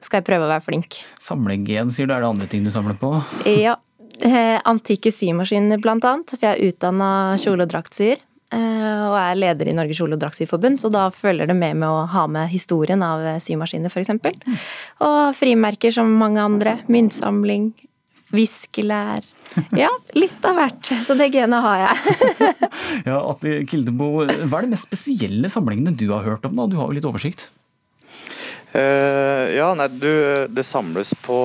[0.00, 1.00] skal jeg prøve å være flink.
[1.22, 2.14] Samlegen, sier du.
[2.14, 3.12] Er det andre ting du samler på?
[3.50, 3.76] Ja.
[4.18, 6.30] Eh, antikke symaskiner, blant annet.
[6.34, 7.10] For jeg er utdanna
[7.42, 8.22] kjole- og draktsyer.
[8.48, 11.88] Eh, og er leder i Norges kjole- og draktsyforbund, så da følger det med med
[11.88, 14.08] å ha med historien av symaskiner, f.eks.
[14.08, 14.56] Mm.
[15.04, 16.78] Og frimerker som mange andre.
[16.88, 17.72] Myntsamling.
[18.32, 19.24] Viskelær.
[19.72, 20.90] Ja, litt av hvert.
[21.06, 22.16] Så det genet har jeg.
[23.08, 26.54] ja, Atle Kildebo, hva er de mest spesielle samlingene du har hørt om?
[26.54, 26.66] da?
[26.68, 27.48] Du har jo litt oversikt?
[28.78, 30.10] Uh, ja, nei, du,
[30.52, 31.38] Det samles på,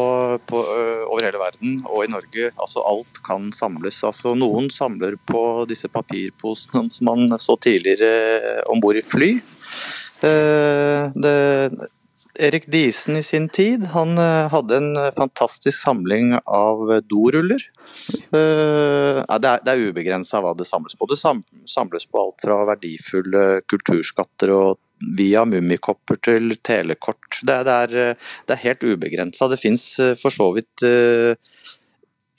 [0.46, 2.52] på, uh, over hele verden og i Norge.
[2.52, 4.02] Altså Alt kan samles.
[4.06, 8.14] Altså Noen samler på disse papirposene som man så tidligere
[8.44, 9.34] uh, om bord i fly.
[10.24, 11.32] Det,
[12.40, 14.16] Erik Diesen i sin tid han
[14.54, 17.66] hadde en fantastisk samling av doruller.
[18.32, 18.38] det
[19.28, 21.10] er, det er ubegrensa hva det samles på.
[21.12, 24.80] Det samles på alt fra verdifulle kulturskatter og
[25.18, 27.42] via mummikopper til telekort.
[27.42, 29.50] Det, det, er, det er, helt ubegrensa.
[29.52, 31.34] Det fins eh, for så vidt uh,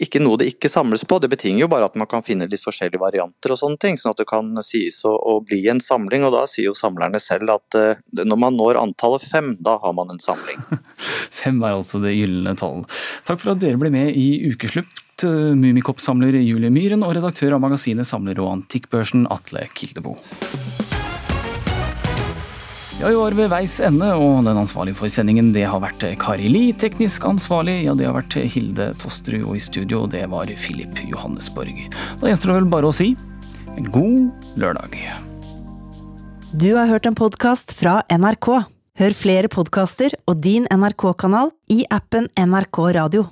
[0.03, 1.21] ikke noe det ikke samles på.
[1.23, 4.15] Det betinger jo bare at man kan finne litt forskjellige varianter og sånne ting, sånn
[4.15, 6.27] at det kan sies å, å bli en samling.
[6.27, 9.97] Og da sier jo samlerne selv at uh, når man når antallet fem, da har
[9.97, 10.65] man en samling.
[11.43, 13.01] fem er altså det gylne tallet.
[13.29, 15.01] Takk for at dere ble med i Ukeslutt.
[15.25, 20.19] Mummikoppsamler Julie Myhren og redaktør av magasinet Samler og Antikkbørsen Atle Kildebo.
[23.05, 26.48] Ja, vi var ved veis ende, og den ansvarlige for sendingen det har vært Kari
[26.48, 26.62] Li.
[26.72, 31.82] Teknisk ansvarlig, ja det har vært Hilde Tosterud, og i studio det var Filip Johannesborg.
[32.22, 33.11] Da gjenstår det vel bare å si
[33.92, 34.96] god lørdag.
[36.57, 38.48] Du har hørt en podkast fra NRK.
[38.96, 43.28] Hør flere podkaster og din NRK-kanal i appen NRK Radio.